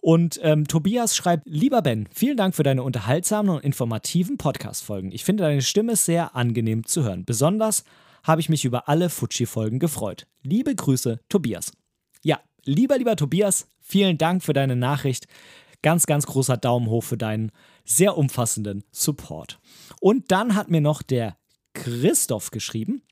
[0.00, 5.12] Und ähm, Tobias schreibt, lieber Ben, vielen Dank für deine unterhaltsamen und informativen Podcast-Folgen.
[5.12, 7.24] Ich finde deine Stimme sehr angenehm zu hören.
[7.24, 7.84] Besonders
[8.22, 10.26] habe ich mich über alle Fuji-Folgen gefreut.
[10.42, 11.72] Liebe Grüße, Tobias.
[12.22, 15.26] Ja, lieber, lieber Tobias, Vielen Dank für deine Nachricht.
[15.82, 17.52] Ganz, ganz großer Daumen hoch für deinen
[17.84, 19.58] sehr umfassenden Support.
[20.00, 21.36] Und dann hat mir noch der
[21.74, 23.02] Christoph geschrieben.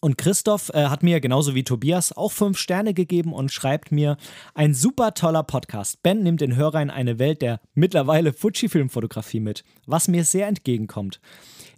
[0.00, 4.18] Und Christoph äh, hat mir genauso wie Tobias auch fünf Sterne gegeben und schreibt mir:
[4.54, 6.02] Ein super toller Podcast.
[6.02, 11.20] Ben nimmt den Hörern in eine Welt der mittlerweile Fuji-Filmfotografie mit, was mir sehr entgegenkommt.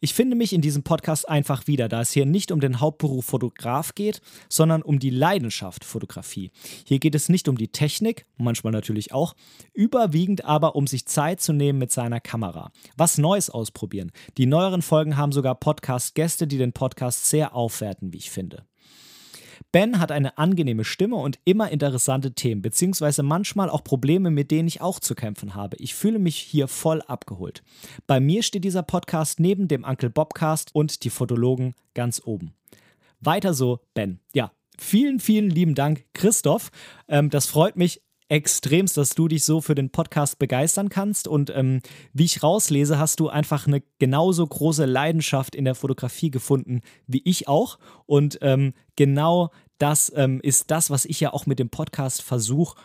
[0.00, 3.24] Ich finde mich in diesem Podcast einfach wieder, da es hier nicht um den Hauptberuf
[3.24, 6.52] Fotograf geht, sondern um die Leidenschaft Fotografie.
[6.84, 9.34] Hier geht es nicht um die Technik, manchmal natürlich auch,
[9.74, 12.70] überwiegend aber um sich Zeit zu nehmen mit seiner Kamera.
[12.96, 14.12] Was Neues ausprobieren.
[14.36, 18.66] Die neueren Folgen haben sogar Podcast-Gäste, die den Podcast sehr aufwerten, wie ich finde.
[19.72, 24.68] Ben hat eine angenehme Stimme und immer interessante Themen, beziehungsweise manchmal auch Probleme, mit denen
[24.68, 25.76] ich auch zu kämpfen habe.
[25.78, 27.62] Ich fühle mich hier voll abgeholt.
[28.06, 32.54] Bei mir steht dieser Podcast neben dem Uncle Bobcast und die Fotologen ganz oben.
[33.20, 34.20] Weiter so, Ben.
[34.32, 36.70] Ja, vielen, vielen lieben Dank, Christoph.
[37.08, 41.28] Ähm, das freut mich extremst, dass du dich so für den Podcast begeistern kannst.
[41.28, 41.80] Und ähm,
[42.12, 47.22] wie ich rauslese, hast du einfach eine genauso große Leidenschaft in der Fotografie gefunden wie
[47.24, 47.78] ich auch.
[48.06, 52.76] Und ähm, genau das ähm, ist das, was ich ja auch mit dem Podcast versuche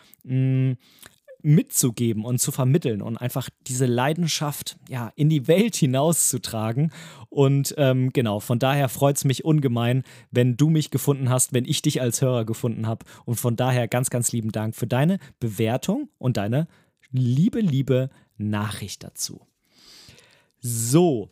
[1.43, 6.91] mitzugeben und zu vermitteln und einfach diese Leidenschaft ja in die Welt hinauszutragen.
[7.29, 11.65] Und ähm, genau, von daher freut es mich ungemein, wenn du mich gefunden hast, wenn
[11.65, 13.05] ich dich als Hörer gefunden habe.
[13.25, 16.67] Und von daher ganz, ganz lieben Dank für deine Bewertung und deine
[17.11, 19.41] liebe, liebe Nachricht dazu.
[20.59, 21.29] So,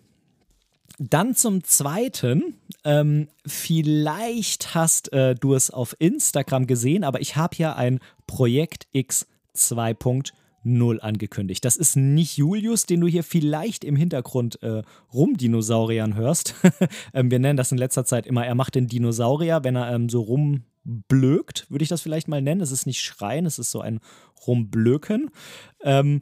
[1.00, 7.56] dann zum Zweiten, ähm, vielleicht hast äh, du es auf Instagram gesehen, aber ich habe
[7.56, 11.66] ja ein Projekt X 2.0 angekündigt.
[11.66, 14.84] Das ist nicht Julius, den du hier vielleicht im Hintergrund äh,
[15.14, 16.56] rumdinosauriern hörst.
[17.14, 20.10] ähm, wir nennen das in letzter Zeit immer, er macht den Dinosaurier, wenn er ähm,
[20.10, 22.62] so rum rumblökt, würde ich das vielleicht mal nennen.
[22.62, 24.00] Es ist nicht Schreien, es ist so ein
[24.48, 25.30] Rumblöken.
[25.84, 26.22] Ähm,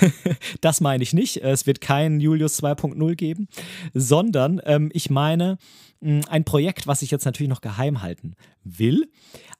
[0.60, 1.38] das meine ich nicht.
[1.38, 3.48] Es wird kein Julius 2.0 geben,
[3.94, 5.58] sondern ähm, ich meine
[6.00, 9.10] mh, ein Projekt, was ich jetzt natürlich noch geheim halten will.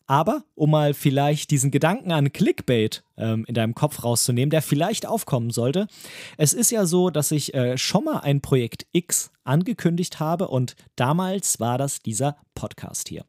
[0.07, 5.07] Aber um mal vielleicht diesen Gedanken an Clickbait ähm, in deinem Kopf rauszunehmen, der vielleicht
[5.07, 5.87] aufkommen sollte.
[6.37, 10.77] Es ist ja so, dass ich äh, schon mal ein Projekt X angekündigt habe und
[10.97, 13.25] damals war das dieser Podcast hier.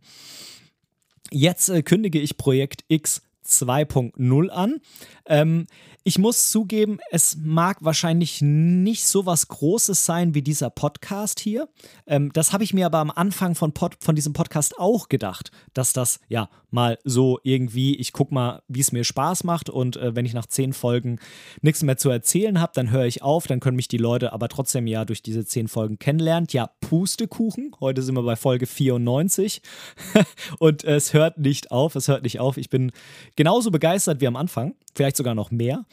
[1.31, 4.81] Jetzt äh, kündige ich Projekt X 2.0 an.
[5.27, 5.67] Ähm,
[6.07, 11.67] ich muss zugeben, es mag wahrscheinlich nicht so was Großes sein wie dieser Podcast hier.
[12.05, 15.49] Ähm, das habe ich mir aber am Anfang von, Pod, von diesem Podcast auch gedacht,
[15.73, 19.97] dass das ja mal so irgendwie, ich gucke mal, wie es mir Spaß macht und
[19.97, 21.17] äh, wenn ich nach zehn Folgen
[21.61, 24.47] nichts mehr zu erzählen habe, dann höre ich auf, dann können mich die Leute aber
[24.47, 26.47] trotzdem ja durch diese zehn Folgen kennenlernen.
[26.51, 29.63] Ja, Pustekuchen, heute sind wir bei Folge 94
[30.59, 32.57] und es hört nicht auf, es hört nicht auf.
[32.57, 32.91] Ich bin
[33.35, 35.85] genauso begeistert wie am Anfang, vielleicht sogar noch mehr.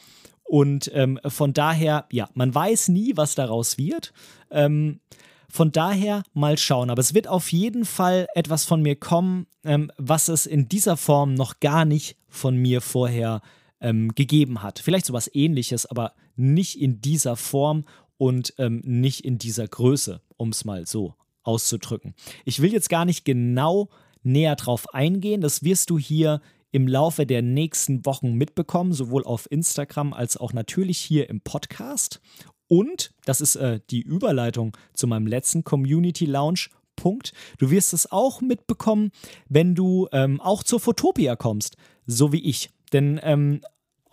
[0.43, 4.13] Und ähm, von daher, ja, man weiß nie, was daraus wird.
[4.51, 4.99] Ähm,
[5.49, 6.89] von daher mal schauen.
[6.89, 10.97] Aber es wird auf jeden Fall etwas von mir kommen, ähm, was es in dieser
[10.97, 13.41] Form noch gar nicht von mir vorher
[13.79, 14.79] ähm, gegeben hat.
[14.79, 17.85] Vielleicht sowas ähnliches, aber nicht in dieser Form
[18.17, 21.13] und ähm, nicht in dieser Größe, um es mal so
[21.43, 22.15] auszudrücken.
[22.45, 23.89] Ich will jetzt gar nicht genau
[24.23, 25.41] näher drauf eingehen.
[25.41, 26.41] Das wirst du hier
[26.73, 32.19] im Laufe der nächsten Wochen mitbekommen, sowohl auf Instagram als auch natürlich hier im Podcast.
[32.67, 36.67] Und, das ist äh, die Überleitung zu meinem letzten Community Lounge.
[36.95, 37.33] Punkt.
[37.57, 39.11] Du wirst es auch mitbekommen,
[39.49, 42.69] wenn du ähm, auch zur Fotopia kommst, so wie ich.
[42.91, 43.61] Denn ähm,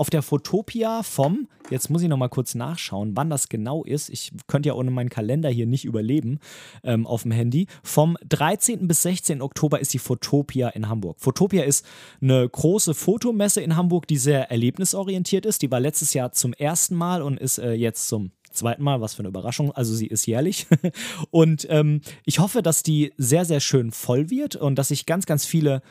[0.01, 4.09] auf der Fotopia vom, jetzt muss ich nochmal kurz nachschauen, wann das genau ist.
[4.09, 6.39] Ich könnte ja ohne meinen Kalender hier nicht überleben
[6.85, 7.67] ähm, auf dem Handy.
[7.83, 8.89] Vom 13.
[8.89, 9.43] bis 16.
[9.43, 11.19] Oktober ist die Fotopia in Hamburg.
[11.21, 11.85] Fotopia ist
[12.23, 15.61] eine große Fotomesse in Hamburg, die sehr erlebnisorientiert ist.
[15.61, 19.13] Die war letztes Jahr zum ersten Mal und ist äh, jetzt zum zweiten Mal, was
[19.13, 19.71] für eine Überraschung.
[19.71, 20.67] Also sie ist jährlich.
[21.31, 25.27] und ähm, ich hoffe, dass die sehr, sehr schön voll wird und dass ich ganz,
[25.27, 25.83] ganz viele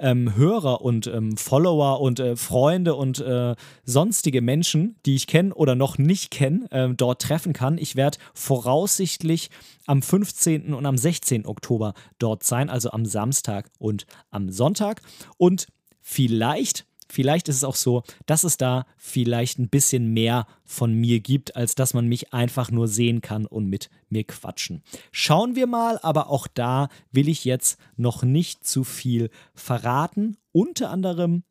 [0.00, 5.54] ähm, Hörer und ähm, Follower und äh, Freunde und äh, sonstige Menschen, die ich kenne
[5.54, 7.78] oder noch nicht kenne, äh, dort treffen kann.
[7.78, 9.50] Ich werde voraussichtlich
[9.86, 10.74] am 15.
[10.74, 11.46] und am 16.
[11.46, 15.02] Oktober dort sein, also am Samstag und am Sonntag.
[15.36, 15.66] Und
[16.00, 21.20] vielleicht vielleicht ist es auch so, dass es da vielleicht ein bisschen mehr von mir
[21.20, 24.82] gibt, als dass man mich einfach nur sehen kann und mit mir quatschen.
[25.12, 30.36] Schauen wir mal, aber auch da will ich jetzt noch nicht zu viel verraten.
[30.52, 31.42] Unter anderem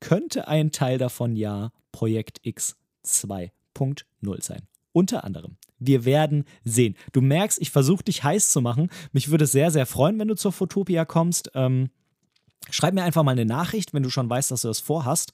[0.00, 4.62] könnte ein Teil davon ja Projekt X 2.0 sein.
[4.92, 5.56] Unter anderem.
[5.78, 6.96] Wir werden sehen.
[7.12, 8.90] Du merkst, ich versuche dich heiß zu machen.
[9.12, 11.50] Mich würde es sehr, sehr freuen, wenn du zur Fotopia kommst.
[11.54, 11.90] Ähm,
[12.70, 15.32] Schreib mir einfach mal eine Nachricht, wenn du schon weißt, dass du das vorhast.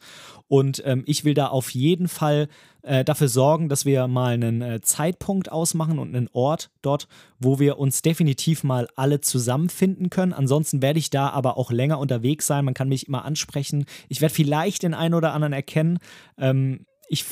[0.48, 2.48] Und ähm, ich will da auf jeden Fall
[2.82, 7.06] äh, dafür sorgen, dass wir mal einen äh, Zeitpunkt ausmachen und einen Ort dort,
[7.38, 10.32] wo wir uns definitiv mal alle zusammenfinden können.
[10.32, 12.64] Ansonsten werde ich da aber auch länger unterwegs sein.
[12.64, 13.84] Man kann mich immer ansprechen.
[14.08, 15.98] Ich werde vielleicht den einen oder anderen erkennen.
[16.38, 17.24] Ähm, ich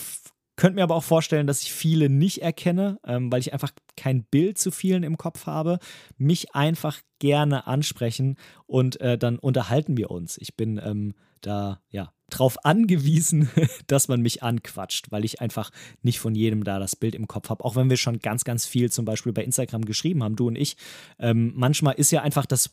[0.56, 4.24] könnte mir aber auch vorstellen, dass ich viele nicht erkenne, ähm, weil ich einfach kein
[4.24, 5.78] Bild zu vielen im Kopf habe.
[6.18, 10.38] Mich einfach gerne ansprechen und äh, dann unterhalten wir uns.
[10.38, 13.48] Ich bin ähm, da ja drauf angewiesen,
[13.86, 15.70] dass man mich anquatscht, weil ich einfach
[16.02, 17.64] nicht von jedem da das Bild im Kopf habe.
[17.64, 20.56] Auch wenn wir schon ganz, ganz viel zum Beispiel bei Instagram geschrieben haben, du und
[20.56, 20.76] ich.
[21.18, 22.72] Ähm, manchmal ist ja einfach das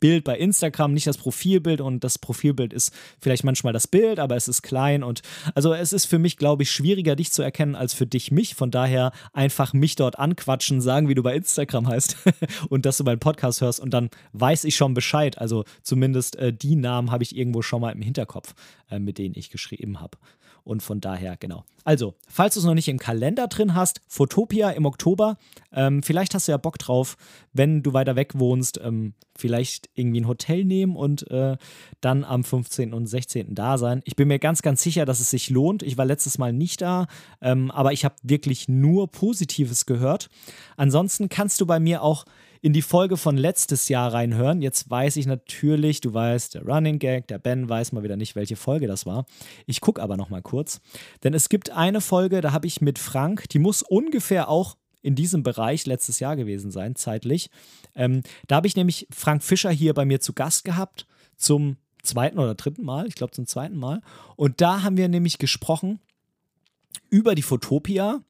[0.00, 4.36] Bild bei Instagram, nicht das Profilbild und das Profilbild ist vielleicht manchmal das Bild, aber
[4.36, 5.22] es ist klein und
[5.54, 8.54] also es ist für mich, glaube ich, schwieriger, dich zu erkennen als für dich mich.
[8.54, 12.16] Von daher einfach mich dort anquatschen, sagen, wie du bei Instagram heißt
[12.68, 15.38] und dass du meinen Podcast hörst und dann weiß ich schon Bescheid.
[15.38, 18.54] Also zumindest äh, die Namen habe ich irgendwo schon mal im Hinterkopf,
[18.90, 20.18] äh, mit denen ich geschrieben habe.
[20.64, 21.64] Und von daher, genau.
[21.84, 25.38] Also, falls du es noch nicht im Kalender drin hast, Fotopia im Oktober.
[25.72, 27.16] Ähm, vielleicht hast du ja Bock drauf,
[27.52, 31.56] wenn du weiter weg wohnst, ähm, vielleicht irgendwie ein Hotel nehmen und äh,
[32.00, 32.92] dann am 15.
[32.92, 33.54] und 16.
[33.54, 34.02] da sein.
[34.04, 35.82] Ich bin mir ganz, ganz sicher, dass es sich lohnt.
[35.82, 37.06] Ich war letztes Mal nicht da,
[37.40, 40.28] ähm, aber ich habe wirklich nur Positives gehört.
[40.76, 42.24] Ansonsten kannst du bei mir auch
[42.62, 44.60] in die Folge von letztes Jahr reinhören.
[44.60, 48.36] Jetzt weiß ich natürlich, du weißt, der Running Gag, der Ben weiß mal wieder nicht,
[48.36, 49.26] welche Folge das war.
[49.66, 50.80] Ich gucke aber noch mal kurz,
[51.24, 55.14] denn es gibt eine Folge, da habe ich mit Frank, die muss ungefähr auch in
[55.14, 57.50] diesem Bereich letztes Jahr gewesen sein, zeitlich.
[57.94, 62.38] Ähm, da habe ich nämlich Frank Fischer hier bei mir zu Gast gehabt zum zweiten
[62.38, 64.02] oder dritten Mal, ich glaube zum zweiten Mal.
[64.36, 66.00] Und da haben wir nämlich gesprochen
[67.08, 68.22] über die Fotopia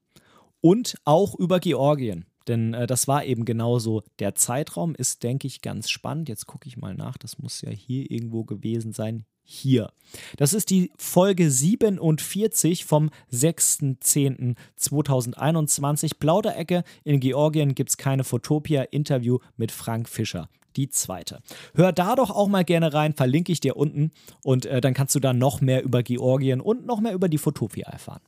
[0.61, 2.25] und auch über Georgien.
[2.47, 4.01] Denn äh, das war eben genauso.
[4.19, 6.27] Der Zeitraum ist, denke ich, ganz spannend.
[6.29, 7.17] Jetzt gucke ich mal nach.
[7.17, 9.25] Das muss ja hier irgendwo gewesen sein.
[9.43, 9.91] Hier.
[10.37, 16.11] Das ist die Folge 47 vom 6.10.2021.
[16.19, 16.83] Plauderecke.
[17.03, 18.83] In Georgien gibt es keine Fotopia.
[18.83, 21.39] Interview mit Frank Fischer die zweite.
[21.75, 24.11] Hör da doch auch mal gerne rein, verlinke ich dir unten
[24.43, 27.37] und äh, dann kannst du da noch mehr über Georgien und noch mehr über die
[27.37, 28.21] Fotopia erfahren.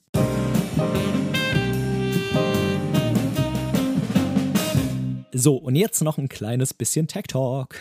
[5.36, 7.76] So, und jetzt noch ein kleines bisschen Tech Talk.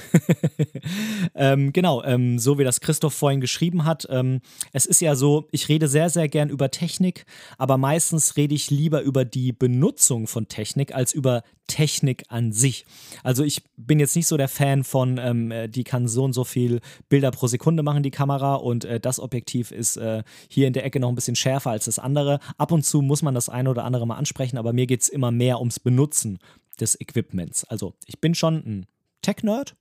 [1.34, 4.06] ähm, genau, ähm, so wie das Christoph vorhin geschrieben hat.
[4.08, 4.40] Ähm,
[4.72, 7.26] es ist ja so, ich rede sehr, sehr gern über Technik,
[7.58, 12.86] aber meistens rede ich lieber über die Benutzung von Technik als über Technik an sich.
[13.22, 16.32] Also ich bin jetzt nicht so der Fan von, ähm, äh, die kann so und
[16.32, 20.66] so viel Bilder pro Sekunde machen, die Kamera, und äh, das Objektiv ist äh, hier
[20.66, 22.40] in der Ecke noch ein bisschen schärfer als das andere.
[22.56, 25.08] Ab und zu muss man das eine oder andere mal ansprechen, aber mir geht es
[25.08, 26.38] immer mehr ums Benutzen
[26.82, 27.64] des Equipments.
[27.64, 28.86] Also ich bin schon ein
[29.22, 29.74] Tech-Nerd,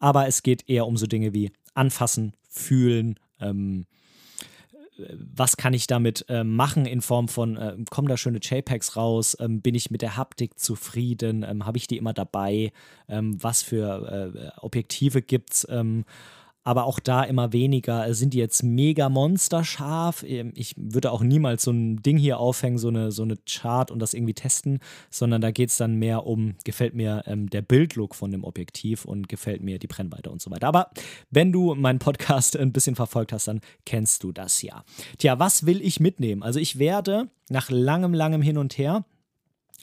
[0.00, 3.86] aber es geht eher um so Dinge wie anfassen, fühlen, ähm,
[4.98, 9.36] was kann ich damit äh, machen in Form von, äh, kommen da schöne JPEGs raus,
[9.40, 12.72] ähm, bin ich mit der Haptik zufrieden, ähm, habe ich die immer dabei,
[13.08, 16.04] ähm, was für äh, Objektive gibt es ähm,
[16.64, 18.12] aber auch da immer weniger.
[18.14, 20.24] Sind die jetzt mega monsterscharf?
[20.26, 23.90] Ähm, ich würde auch niemals so ein Ding hier aufhängen, so eine, so eine Chart
[23.90, 24.78] und das irgendwie testen,
[25.10, 29.04] sondern da geht es dann mehr um, gefällt mir ähm, der Bildlook von dem Objektiv
[29.04, 30.68] und gefällt mir die Brennweite und so weiter.
[30.68, 30.90] Aber
[31.30, 34.84] wenn du meinen Podcast ein bisschen verfolgt hast, dann kennst du das ja.
[35.18, 36.42] Tja, was will ich mitnehmen?
[36.42, 39.04] Also ich werde nach langem, langem Hin und Her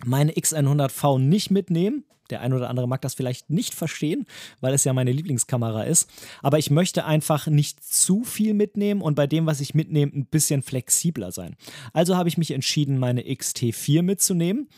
[0.06, 2.06] meine X100V nicht mitnehmen.
[2.30, 4.28] Der ein oder andere mag das vielleicht nicht verstehen,
[4.62, 6.10] weil es ja meine Lieblingskamera ist.
[6.44, 10.26] Aber ich möchte einfach nicht zu viel mitnehmen und bei dem, was ich mitnehme, ein
[10.28, 11.56] bisschen flexibler sein.
[11.92, 14.70] Also habe ich mich entschieden, meine XT4 mitzunehmen.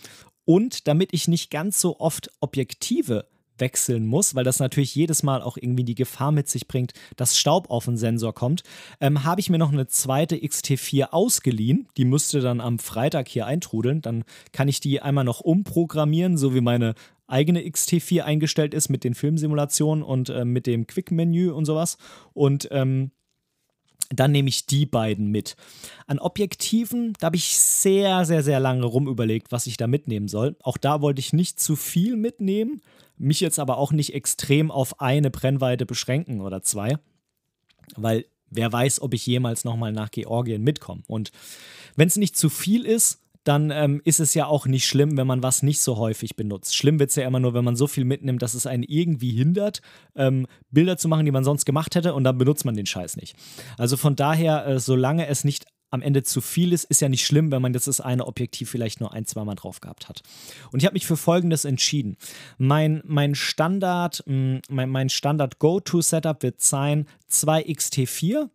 [0.45, 3.27] Und damit ich nicht ganz so oft Objektive
[3.61, 7.37] wechseln muss, weil das natürlich jedes Mal auch irgendwie die Gefahr mit sich bringt, dass
[7.37, 8.63] Staub auf den Sensor kommt,
[8.99, 11.87] ähm, habe ich mir noch eine zweite XT4 ausgeliehen.
[11.95, 14.01] Die müsste dann am Freitag hier eintrudeln.
[14.01, 16.95] Dann kann ich die einmal noch umprogrammieren, so wie meine
[17.27, 21.97] eigene XT4 eingestellt ist mit den Filmsimulationen und äh, mit dem Quick-Menü und sowas.
[22.33, 23.11] Und ähm,
[24.13, 25.55] dann nehme ich die beiden mit.
[26.05, 30.55] An Objektiven, da habe ich sehr, sehr, sehr lange rumüberlegt, was ich da mitnehmen soll.
[30.61, 32.81] Auch da wollte ich nicht zu viel mitnehmen,
[33.21, 36.97] mich jetzt aber auch nicht extrem auf eine Brennweite beschränken oder zwei,
[37.95, 41.03] weil wer weiß, ob ich jemals nochmal nach Georgien mitkomme.
[41.07, 41.31] Und
[41.95, 45.25] wenn es nicht zu viel ist, dann ähm, ist es ja auch nicht schlimm, wenn
[45.25, 46.75] man was nicht so häufig benutzt.
[46.75, 49.31] Schlimm wird es ja immer nur, wenn man so viel mitnimmt, dass es einen irgendwie
[49.31, 49.81] hindert,
[50.15, 53.17] ähm, Bilder zu machen, die man sonst gemacht hätte, und dann benutzt man den Scheiß
[53.17, 53.35] nicht.
[53.77, 57.25] Also von daher, äh, solange es nicht am Ende zu viel ist, ist ja nicht
[57.25, 60.23] schlimm, wenn man jetzt das eine Objektiv vielleicht nur ein, zweimal drauf gehabt hat.
[60.71, 62.17] Und ich habe mich für Folgendes entschieden.
[62.57, 68.49] Mein, mein Standard, mm, mein, mein Standard Go-To-Setup wird sein 2XT4.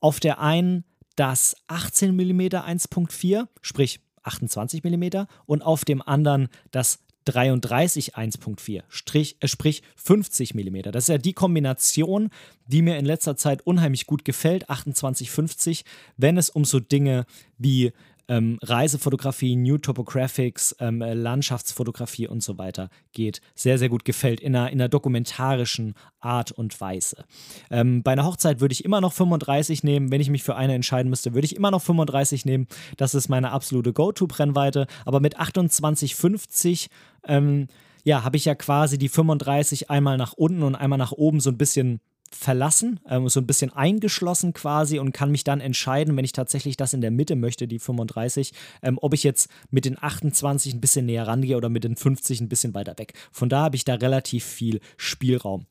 [0.00, 7.01] Auf der einen das 18 mm 1.4, sprich 28 mm und auf dem anderen das
[7.24, 10.82] 33 1.4, Strich, äh, sprich 50 mm.
[10.92, 12.30] Das ist ja die Kombination,
[12.66, 15.84] die mir in letzter Zeit unheimlich gut gefällt, 28 50,
[16.16, 17.26] wenn es um so Dinge
[17.58, 17.92] wie
[18.28, 23.40] ähm, Reisefotografie, New Topographics, ähm, äh, Landschaftsfotografie und so weiter geht.
[23.54, 27.24] Sehr, sehr gut gefällt in einer, in einer dokumentarischen Art und Weise.
[27.70, 30.10] Ähm, bei einer Hochzeit würde ich immer noch 35 nehmen.
[30.10, 32.66] Wenn ich mich für eine entscheiden müsste, würde ich immer noch 35 nehmen.
[32.96, 34.86] Das ist meine absolute Go-To-Brennweite.
[35.04, 36.88] Aber mit 28,50
[37.26, 37.66] ähm,
[38.04, 41.50] ja, habe ich ja quasi die 35 einmal nach unten und einmal nach oben so
[41.50, 42.00] ein bisschen
[42.34, 46.76] verlassen, ähm, so ein bisschen eingeschlossen quasi und kann mich dann entscheiden, wenn ich tatsächlich
[46.76, 50.80] das in der Mitte möchte, die 35, ähm, ob ich jetzt mit den 28 ein
[50.80, 53.14] bisschen näher rangehe oder mit den 50 ein bisschen weiter weg.
[53.30, 55.66] Von da habe ich da relativ viel Spielraum.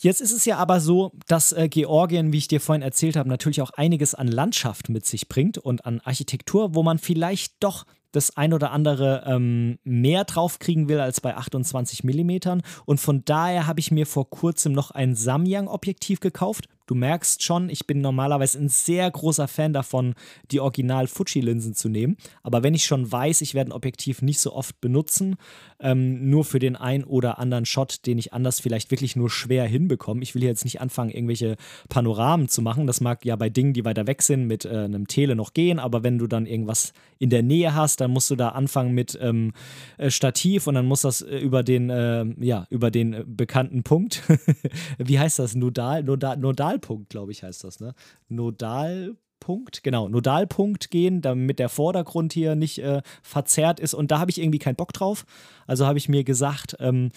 [0.00, 3.28] Jetzt ist es ja aber so, dass äh, Georgien, wie ich dir vorhin erzählt habe,
[3.28, 7.84] natürlich auch einiges an Landschaft mit sich bringt und an Architektur, wo man vielleicht doch
[8.12, 12.60] das ein oder andere ähm, mehr draufkriegen will als bei 28 mm.
[12.86, 16.68] Und von daher habe ich mir vor kurzem noch ein Samyang-Objektiv gekauft.
[16.86, 20.14] Du merkst schon, ich bin normalerweise ein sehr großer Fan davon,
[20.50, 22.16] die Original-Fuji-Linsen zu nehmen.
[22.42, 25.36] Aber wenn ich schon weiß, ich werde ein Objektiv nicht so oft benutzen,
[25.80, 29.64] ähm, nur für den ein oder anderen Shot, den ich anders vielleicht wirklich nur schwer
[29.64, 30.22] hinbekomme.
[30.22, 31.56] Ich will jetzt nicht anfangen, irgendwelche
[31.88, 32.86] Panoramen zu machen.
[32.86, 35.78] Das mag ja bei Dingen, die weiter weg sind, mit äh, einem Tele noch gehen.
[35.78, 39.18] Aber wenn du dann irgendwas in der Nähe hast, dann musst du da anfangen mit
[39.20, 39.52] ähm,
[39.96, 44.22] äh, Stativ und dann muss das äh, über den, äh, ja, über den bekannten Punkt.
[44.98, 45.54] Wie heißt das?
[45.54, 46.02] Nodal?
[46.02, 47.94] Nodal Nodalpunkt, glaube ich, heißt das, ne?
[48.28, 49.16] Nodal.
[49.40, 53.94] Punkt, genau, Nodalpunkt gehen, damit der Vordergrund hier nicht äh, verzerrt ist.
[53.94, 55.24] Und da habe ich irgendwie keinen Bock drauf.
[55.66, 57.10] Also habe ich mir gesagt, ähm,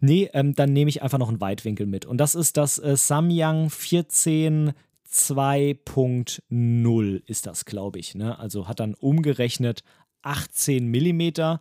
[0.00, 2.06] nee, ähm, dann nehme ich einfach noch einen Weitwinkel mit.
[2.06, 4.72] Und das ist das äh, Samyang 14
[5.10, 8.14] 2.0 ist das, glaube ich.
[8.14, 8.38] Ne?
[8.38, 9.82] Also hat dann umgerechnet
[10.22, 11.60] 18 Millimeter.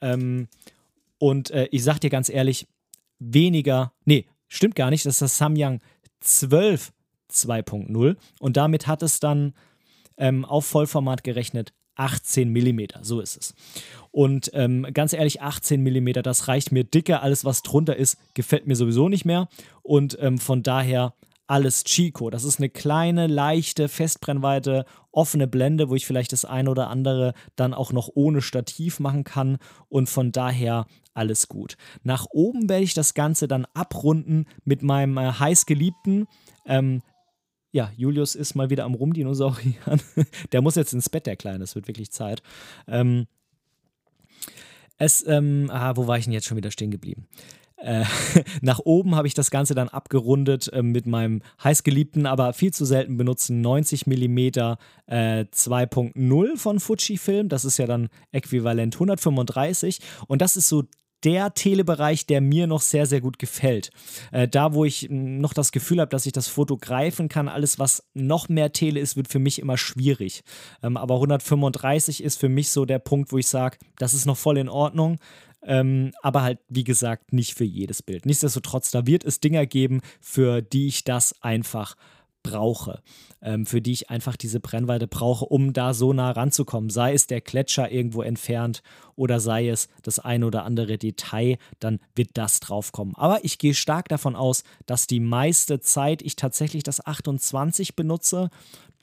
[0.00, 0.48] Ähm,
[1.18, 2.66] und äh, ich sag dir ganz ehrlich,
[3.18, 5.80] weniger, nee, stimmt gar nicht, das ist das Samyang
[6.20, 6.92] 12
[7.30, 9.54] 2.0 und damit hat es dann
[10.16, 13.54] ähm, auf Vollformat gerechnet 18 Millimeter, so ist es.
[14.10, 17.22] Und ähm, ganz ehrlich, 18 Millimeter, das reicht mir dicker.
[17.22, 19.48] Alles, was drunter ist, gefällt mir sowieso nicht mehr.
[19.82, 21.14] Und ähm, von daher
[21.46, 22.28] alles Chico.
[22.30, 27.34] Das ist eine kleine, leichte, Festbrennweite, offene Blende, wo ich vielleicht das eine oder andere
[27.54, 29.58] dann auch noch ohne Stativ machen kann.
[29.88, 31.76] Und von daher alles gut.
[32.02, 36.26] Nach oben werde ich das Ganze dann abrunden mit meinem äh, heißgeliebten.
[36.66, 37.02] Ähm,
[37.72, 40.00] ja, Julius ist mal wieder am Rumdinosaurieren.
[40.52, 41.64] der muss jetzt ins Bett, der Kleine.
[41.64, 42.42] Es wird wirklich Zeit.
[42.88, 43.26] Ähm,
[44.98, 47.26] es, ähm, ah, wo war ich denn jetzt schon wieder stehen geblieben?
[47.76, 48.04] Äh,
[48.62, 52.84] nach oben habe ich das Ganze dann abgerundet äh, mit meinem heißgeliebten, aber viel zu
[52.84, 57.48] selten benutzten 90 mm äh, 2.0 von Fujifilm.
[57.48, 60.84] Das ist ja dann äquivalent 135 und das ist so
[61.24, 63.90] der Telebereich, der mir noch sehr, sehr gut gefällt.
[64.32, 67.78] Äh, da, wo ich noch das Gefühl habe, dass ich das Foto greifen kann, alles,
[67.78, 70.42] was noch mehr Tele ist, wird für mich immer schwierig.
[70.82, 74.36] Ähm, aber 135 ist für mich so der Punkt, wo ich sage, das ist noch
[74.36, 75.18] voll in Ordnung.
[75.62, 78.24] Ähm, aber halt, wie gesagt, nicht für jedes Bild.
[78.24, 81.96] Nichtsdestotrotz, da wird es Dinger geben, für die ich das einfach
[82.46, 83.02] brauche,
[83.42, 86.90] ähm, für die ich einfach diese Brennweite brauche, um da so nah ranzukommen.
[86.90, 88.82] Sei es der Gletscher irgendwo entfernt
[89.16, 93.14] oder sei es das ein oder andere Detail, dann wird das draufkommen.
[93.16, 98.50] Aber ich gehe stark davon aus, dass die meiste Zeit ich tatsächlich das 28 benutze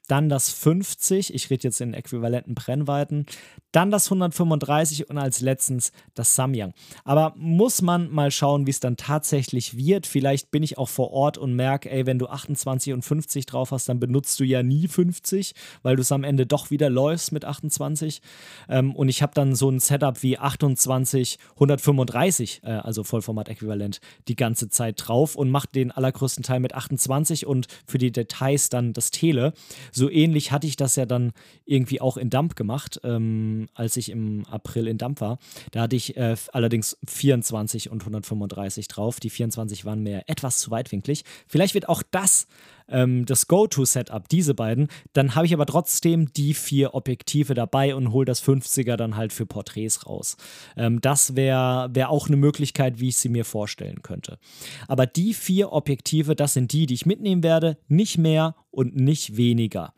[0.07, 3.25] dann das 50, ich rede jetzt in äquivalenten Brennweiten,
[3.71, 6.73] dann das 135 und als letztens das Samyang.
[7.03, 10.05] Aber muss man mal schauen, wie es dann tatsächlich wird.
[10.05, 13.71] Vielleicht bin ich auch vor Ort und merke, ey, wenn du 28 und 50 drauf
[13.71, 17.31] hast, dann benutzt du ja nie 50, weil du es am Ende doch wieder läufst
[17.31, 18.21] mit 28.
[18.69, 24.35] Ähm, und ich habe dann so ein Setup wie 28, 135, äh, also Vollformat-Äquivalent, die
[24.35, 28.93] ganze Zeit drauf und mache den allergrößten Teil mit 28 und für die Details dann
[28.93, 29.53] das Tele.
[29.93, 31.31] So ähnlich hatte ich das ja dann
[31.65, 32.99] irgendwie auch in Dump gemacht.
[33.03, 35.39] Ähm, als ich im April in Dampf war.
[35.71, 39.19] Da hatte ich äh, allerdings 24 und 135 drauf.
[39.19, 41.23] Die 24 waren mir etwas zu weitwinklig.
[41.47, 42.47] Vielleicht wird auch das
[42.89, 44.87] ähm, das Go-To-Setup, diese beiden.
[45.13, 49.33] Dann habe ich aber trotzdem die vier Objektive dabei und hole das 50er dann halt
[49.33, 50.37] für Porträts raus.
[50.77, 54.37] Ähm, das wäre wär auch eine Möglichkeit, wie ich sie mir vorstellen könnte.
[54.87, 59.37] Aber die vier Objektive, das sind die, die ich mitnehmen werde, nicht mehr und nicht
[59.37, 59.93] weniger.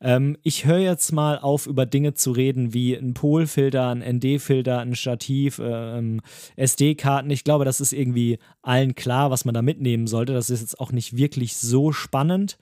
[0.00, 4.80] Ähm, ich höre jetzt mal auf, über Dinge zu reden wie ein Polfilter, ein ND-Filter,
[4.80, 6.20] ein Stativ, ähm,
[6.56, 7.30] SD-Karten.
[7.30, 10.34] Ich glaube, das ist irgendwie allen klar, was man da mitnehmen sollte.
[10.34, 12.58] Das ist jetzt auch nicht wirklich so spannend.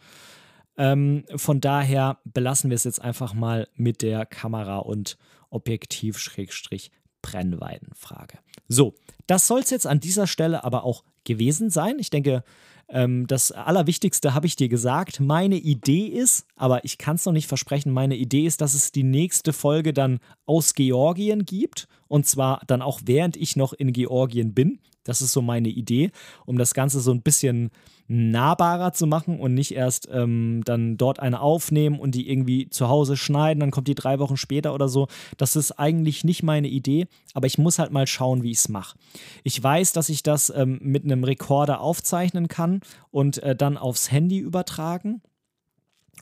[0.76, 5.16] Ähm, von daher belassen wir es jetzt einfach mal mit der Kamera und
[5.50, 8.38] Objektiv-Brennweitenfrage.
[8.68, 8.94] So,
[9.26, 11.98] das soll es jetzt an dieser Stelle aber auch gewesen sein.
[11.98, 12.44] Ich denke,
[12.88, 15.20] ähm, das Allerwichtigste habe ich dir gesagt.
[15.20, 18.92] Meine Idee ist, aber ich kann es noch nicht versprechen, meine Idee ist, dass es
[18.92, 21.88] die nächste Folge dann aus Georgien gibt.
[22.08, 24.78] Und zwar dann auch während ich noch in Georgien bin.
[25.04, 26.10] Das ist so meine Idee,
[26.46, 27.70] um das Ganze so ein bisschen
[28.06, 32.88] nahbarer zu machen und nicht erst ähm, dann dort eine aufnehmen und die irgendwie zu
[32.88, 35.08] Hause schneiden, dann kommt die drei Wochen später oder so.
[35.38, 38.68] Das ist eigentlich nicht meine Idee, aber ich muss halt mal schauen, wie ich es
[38.68, 38.98] mache.
[39.42, 42.80] Ich weiß, dass ich das ähm, mit einem Rekorder aufzeichnen kann
[43.10, 45.22] und äh, dann aufs Handy übertragen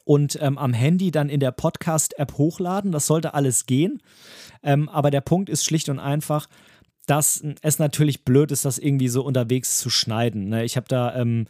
[0.05, 2.93] und ähm, am Handy dann in der Podcast-App hochladen.
[2.93, 4.01] Das sollte alles gehen.
[4.63, 6.49] Ähm, aber der Punkt ist schlicht und einfach,
[7.07, 10.49] dass es natürlich blöd ist, das irgendwie so unterwegs zu schneiden.
[10.49, 10.65] Ne?
[10.65, 11.47] Ich habe da ähm,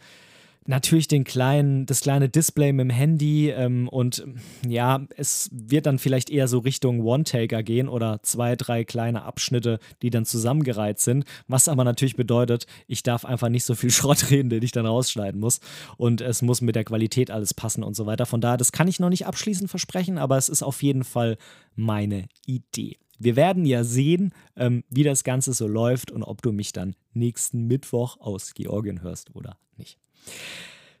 [0.65, 4.25] natürlich den kleinen, das kleine Display mit dem Handy ähm, und
[4.67, 9.79] ja, es wird dann vielleicht eher so Richtung One-Taker gehen oder zwei, drei kleine Abschnitte,
[10.01, 14.29] die dann zusammengereiht sind, was aber natürlich bedeutet, ich darf einfach nicht so viel Schrott
[14.31, 15.59] reden, den ich dann rausschneiden muss
[15.97, 18.25] und es muss mit der Qualität alles passen und so weiter.
[18.25, 21.37] Von daher, das kann ich noch nicht abschließend versprechen, aber es ist auf jeden Fall
[21.75, 22.97] meine Idee.
[23.19, 26.95] Wir werden ja sehen, ähm, wie das Ganze so läuft und ob du mich dann
[27.13, 29.97] nächsten Mittwoch aus Georgien hörst oder nicht.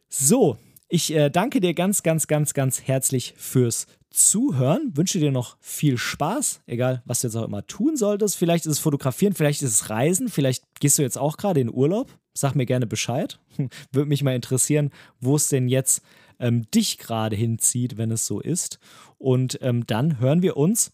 [0.09, 0.57] So,
[0.89, 4.95] ich äh, danke dir ganz, ganz, ganz, ganz herzlich fürs Zuhören.
[4.95, 8.37] Wünsche dir noch viel Spaß, egal was du jetzt auch immer tun solltest.
[8.37, 11.73] Vielleicht ist es Fotografieren, vielleicht ist es Reisen, vielleicht gehst du jetzt auch gerade in
[11.73, 12.15] Urlaub.
[12.35, 13.39] Sag mir gerne Bescheid.
[13.91, 16.03] Würde mich mal interessieren, wo es denn jetzt
[16.39, 18.79] ähm, dich gerade hinzieht, wenn es so ist.
[19.17, 20.91] Und ähm, dann hören wir uns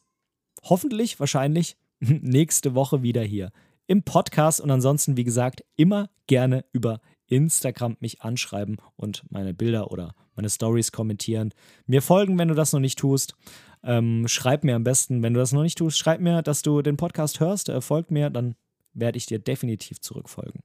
[0.63, 3.51] hoffentlich, wahrscheinlich nächste Woche wieder hier
[3.87, 4.61] im Podcast.
[4.61, 10.49] Und ansonsten, wie gesagt, immer gerne über Instagram mich anschreiben und meine Bilder oder meine
[10.49, 11.53] Stories kommentieren.
[11.85, 13.35] Mir folgen, wenn du das noch nicht tust.
[13.83, 16.81] Ähm, schreib mir am besten, wenn du das noch nicht tust, schreib mir, dass du
[16.81, 18.55] den Podcast hörst, äh, folgt mir, dann
[18.93, 20.61] werde ich dir definitiv zurückfolgen.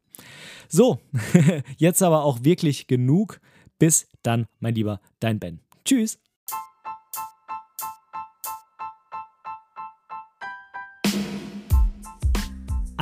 [0.69, 1.01] So,
[1.77, 3.41] jetzt aber auch wirklich genug.
[3.79, 5.61] Bis dann, mein Lieber, dein Ben.
[5.85, 6.19] Tschüss.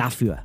[0.00, 0.38] dafür.